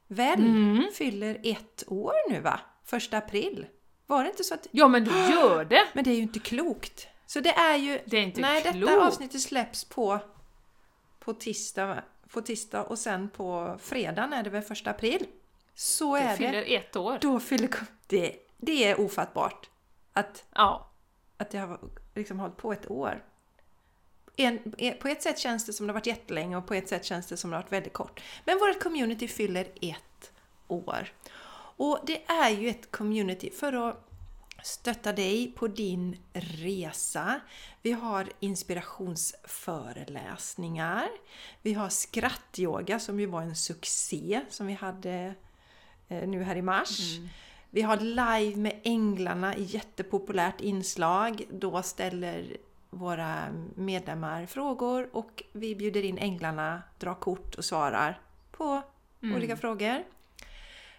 [0.07, 0.83] väl Mm.
[0.93, 2.59] fyller ett år nu va?
[2.85, 3.65] Första april.
[4.07, 4.67] Var det inte så att...
[4.71, 5.85] Ja men du gör det!
[5.93, 7.07] Men det är ju inte klokt.
[7.29, 8.01] Så det är ju...
[8.05, 8.79] Det är inte Nej, klokt.
[8.79, 10.19] detta avsnittet släpps på,
[11.19, 15.25] på, tisdag, på tisdag och sen på fredagen är det väl första april.
[15.75, 16.75] Så Du är fyller det.
[16.75, 17.17] ett år.
[17.21, 17.69] Då fyller...
[18.07, 19.69] Det, det är ofattbart.
[20.13, 20.89] Att Ja.
[21.37, 21.79] att jag har
[22.15, 23.23] liksom hållit på ett år.
[24.35, 26.89] En, en, på ett sätt känns det som det har varit jättelänge och på ett
[26.89, 28.21] sätt känns det som det har varit väldigt kort.
[28.45, 30.31] Men vårt community fyller ett
[30.67, 31.13] år.
[31.77, 34.08] Och det är ju ett community för att
[34.63, 37.39] stötta dig på din resa.
[37.81, 41.07] Vi har inspirationsföreläsningar.
[41.61, 45.33] Vi har skrattyoga som ju var en succé som vi hade
[46.07, 47.17] eh, nu här i mars.
[47.17, 47.29] Mm.
[47.69, 51.41] Vi har live med Änglarna, jättepopulärt inslag.
[51.51, 52.57] Då ställer
[52.89, 53.43] våra
[53.75, 58.19] medlemmar frågor och vi bjuder in Änglarna, drar kort och svarar
[58.51, 58.81] på
[59.21, 59.35] Mm.
[59.35, 60.03] olika frågor.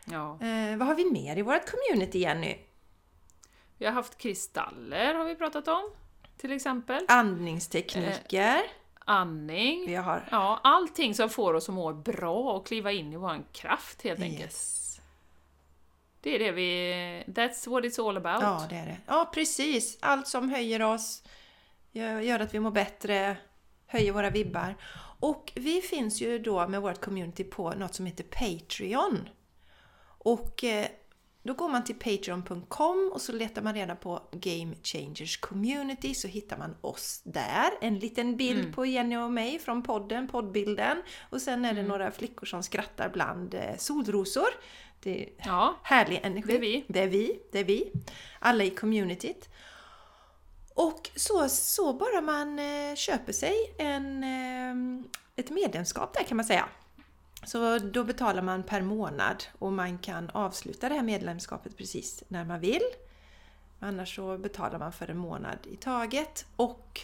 [0.05, 0.39] ja.
[0.41, 2.57] Eh, vad har vi mer i vårt community, Jenny?
[3.81, 5.91] Vi har haft kristaller har vi pratat om.
[6.37, 7.05] Till exempel.
[7.09, 8.63] Andningstekniker.
[8.99, 9.85] Andning.
[9.87, 10.29] vi har...
[10.31, 14.21] Ja, allting som får oss att må bra och kliva in i vår kraft helt
[14.21, 14.43] enkelt.
[14.43, 15.01] Yes.
[16.21, 16.93] Det är det vi...
[17.27, 18.43] That's what it's all about.
[18.43, 18.97] Ja, det är det.
[19.07, 19.99] Ja, precis.
[20.01, 21.23] Allt som höjer oss,
[21.93, 23.37] gör, gör att vi mår bättre,
[23.87, 24.77] höjer våra vibbar.
[25.21, 29.29] Och vi finns ju då med vårt community på något som heter Patreon.
[30.03, 30.87] Och eh,
[31.43, 36.29] då går man till patreon.com och så letar man reda på Game Changers Community så
[36.29, 37.71] hittar man oss där.
[37.81, 38.73] En liten bild Mm.
[38.73, 41.03] på Jenny och mig från podden, poddbilden.
[41.31, 44.49] Och sen är det några flickor som skrattar bland eh, solrosor.
[45.03, 46.47] Det är Ja, härlig energi.
[46.49, 46.85] det är vi.
[46.89, 47.93] Det är vi, det är vi.
[48.39, 49.49] Alla i communityt.
[50.75, 55.05] Och så, så bara man eh, köper sig en, eh,
[55.37, 56.69] ett medlemskap där kan man säga.
[57.43, 62.45] Så då betalar man per månad och man kan avsluta det här medlemskapet precis när
[62.45, 62.83] man vill.
[63.81, 67.01] Annars så betalar man för en månad i taget och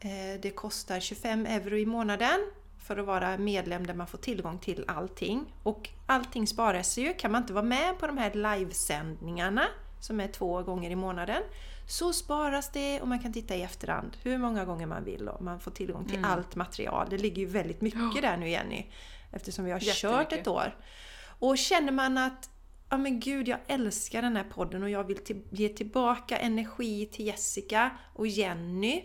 [0.00, 2.40] eh, det kostar 25 euro i månaden
[2.78, 5.52] för att vara medlem där man får tillgång till allting.
[5.62, 7.14] Och allting sparas ju.
[7.14, 9.62] Kan man inte vara med på de här livesändningarna
[10.00, 11.42] som är två gånger i månaden
[11.88, 15.42] så sparas det och man kan titta i efterhand hur många gånger man vill och
[15.42, 16.30] man får tillgång till Mm.
[16.30, 17.06] allt material.
[17.10, 18.86] Det ligger ju väldigt mycket där nu Jenny
[19.32, 20.76] eftersom vi har kört ett år.
[21.38, 22.50] Och känner man att
[22.90, 27.06] ja men gud, jag älskar den här podden och jag vill till, ge tillbaka energi
[27.06, 29.04] till Jessica och Jenny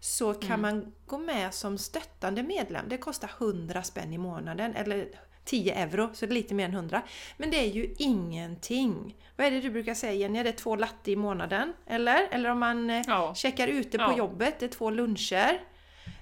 [0.00, 0.60] så kan Mm.
[0.60, 2.84] man gå med som stöttande medlem.
[2.88, 5.08] Det kostar 100 spänn i månaden, eller
[5.44, 7.02] 10 euro, så det är lite mer än 100.
[7.36, 9.16] Men det är ju ingenting.
[9.36, 10.38] Vad är det du brukar säga Jenny?
[10.38, 11.72] Är det två latte i månaden?
[11.86, 12.28] Eller?
[12.30, 13.34] Eller om man eh, Ja.
[13.34, 14.16] checkar ute på Ja.
[14.18, 15.60] jobbet, det är två luncher.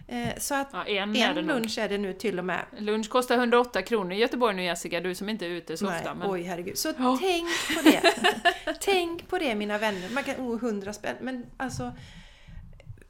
[0.06, 1.44] Eh, Så att ja en, en nog.
[1.44, 2.64] lunch är det nu till och med.
[2.78, 5.98] Lunch kostar 108 kronor i Göteborg nu Jessica, du som inte är ute så Nej,
[5.98, 6.14] ofta.
[6.14, 6.30] Men...
[6.30, 6.78] Oj, herregud.
[6.78, 7.18] Så Ja.
[7.20, 8.02] tänk på det.
[8.80, 10.08] tänk på det mina vänner.
[10.10, 11.16] Man kan, oh, 100 spänn.
[11.20, 11.92] Men alltså,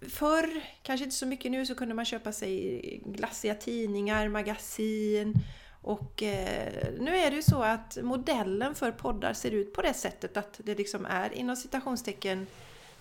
[0.09, 5.35] förr, kanske inte så mycket nu, så kunde man köpa sig glassiga tidningar, magasin.
[5.83, 9.95] Och eh, nu är det ju så att modellen för poddar ser ut på det
[9.95, 12.47] sättet att det liksom är inom citationstecken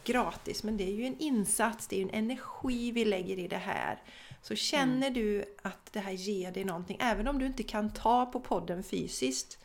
[0.04, 0.64] gratis.
[0.64, 3.58] Men det är ju en insats, det är ju en energi vi lägger i det
[3.58, 4.02] här.
[4.42, 8.26] Så känner du att det här ger dig någonting, även om du inte kan ta
[8.26, 9.60] på podden fysiskt,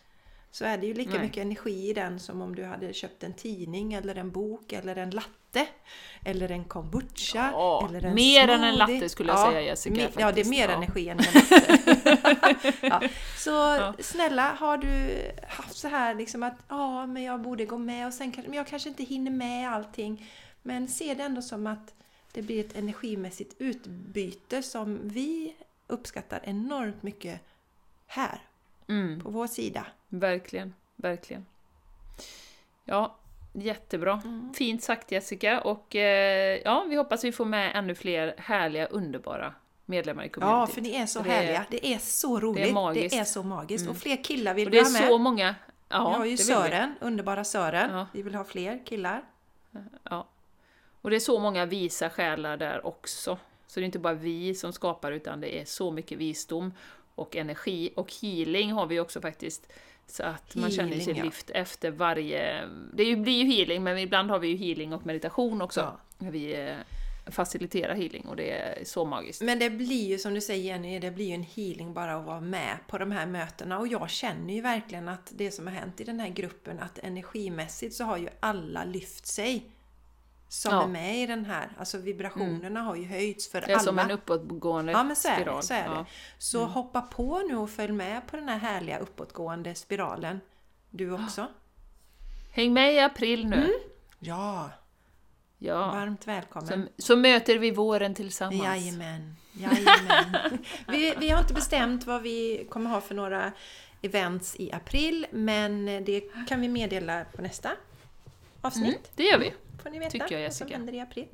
[0.50, 1.20] så är det ju lika Nej.
[1.20, 4.96] mycket energi i den som om du hade köpt en tidning eller en bok eller
[4.96, 5.37] en latte
[6.24, 8.94] eller en kombucha Ja, eller en mer än en smoothie.
[8.96, 10.74] latte skulle jag säga, Jessica, me- Ja, det är mer Ja.
[10.74, 12.76] energi än en latte.
[12.86, 13.00] ja.
[13.38, 13.94] Så Ja.
[14.00, 18.14] snälla, har du haft så här liksom att ja, men jag borde gå med och
[18.14, 20.30] sen men jag kanske inte hinner med allting.
[20.62, 21.94] Men se det ändå som att
[22.32, 25.56] det blir ett energimässigt utbyte som vi
[25.86, 27.40] uppskattar enormt mycket
[28.06, 28.40] här
[28.88, 29.86] Mm, på vår sida.
[30.08, 31.46] verkligen, verkligen.
[32.84, 33.16] Ja,
[33.52, 34.20] jättebra.
[34.24, 34.52] Mm.
[34.54, 39.54] Fint sagt Jessica och eh, ja, vi hoppas vi får med ännu fler härliga, underbara
[39.86, 40.74] medlemmar i Ja, communityt.
[40.74, 41.64] för ni är så det är- härliga.
[41.70, 42.62] Det är så roligt.
[42.64, 43.28] Det är, magiskt.
[43.28, 43.82] så magiskt.
[43.82, 43.90] Mm.
[43.90, 45.08] Och fler killar vill och vi det är ha med.
[45.08, 45.54] så många...
[45.88, 46.62] Ja, vi har ju det vill vi.
[46.70, 47.90] Sören, underbara Sören.
[47.96, 48.06] Ja.
[48.12, 49.22] Vi vill ha fler killar.
[50.02, 50.28] Ja.
[51.02, 53.38] Och det är så många visa själar där också.
[53.66, 56.72] Så det är inte bara vi som skapar utan det är så mycket visdom
[57.14, 59.72] och energi och healing har vi också faktiskt.
[60.10, 61.24] Så att man känner sig ja.
[61.24, 62.68] lyft efter varje...
[62.92, 65.80] Det blir ju healing men ibland har vi ju healing och meditation också.
[65.80, 66.00] Ja.
[66.18, 66.76] När vi eh,
[67.30, 69.42] faciliterar healing och det är så magiskt.
[69.42, 72.24] Men det blir ju som du säger Jenny, det blir ju en healing bara att
[72.24, 73.78] vara med på de här mötena.
[73.78, 76.98] Och jag känner ju verkligen att det som har hänt i den här gruppen, att
[76.98, 79.70] energimässigt så har ju alla lyft sig.
[80.48, 80.82] Som Ja.
[80.82, 81.68] är med i den här.
[81.78, 83.80] Alltså vibrationerna har ju höjts för Det är alla.
[83.80, 85.56] som en uppåtgående Ja men så är spiral.
[85.56, 85.62] det.
[85.66, 85.84] Så, är Ja.
[85.92, 85.98] Mm.
[86.04, 86.10] det.
[86.38, 90.40] så hoppa på nu och följ med på den här härliga uppåtgående spiralen.
[90.90, 91.46] Du också.
[92.52, 93.72] Häng med i april nu!
[94.18, 94.70] Ja,
[95.58, 95.78] Ja.
[95.86, 96.88] varmt välkommen.
[96.96, 98.62] Så, så möter vi våren tillsammans.
[98.64, 100.58] Jajamän, jajamän.
[100.88, 103.52] vi, vi har inte bestämt vad vi kommer ha för några
[104.02, 107.70] events i april, men det kan vi meddela på nästa
[108.60, 108.86] avsnitt.
[108.86, 109.54] Mm, det gör vi.
[109.82, 110.76] Får ni veta tycker jag, vad som Jessica.
[110.78, 111.28] händer i april.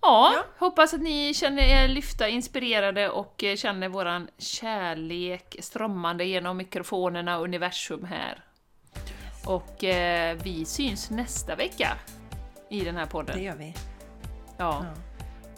[0.00, 0.44] Ja, Ja.
[0.58, 7.38] hoppas att ni känner er lyfta, inspirerade och eh, känner våran kärlek strömmande genom mikrofonerna
[7.38, 8.44] och universum här.
[9.46, 11.88] Och eh, vi syns nästa vecka
[12.70, 13.42] i den här Det podden.
[13.42, 13.74] gör vi.
[14.58, 14.84] Ja.
[14.84, 14.94] Ja.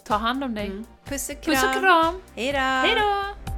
[0.05, 0.65] Ta hand om dig.
[0.67, 0.85] Mm.
[1.05, 1.55] Puss och kram!
[1.55, 2.21] Puss och kram!
[2.35, 2.59] Hej då!
[2.59, 3.50] Hej då!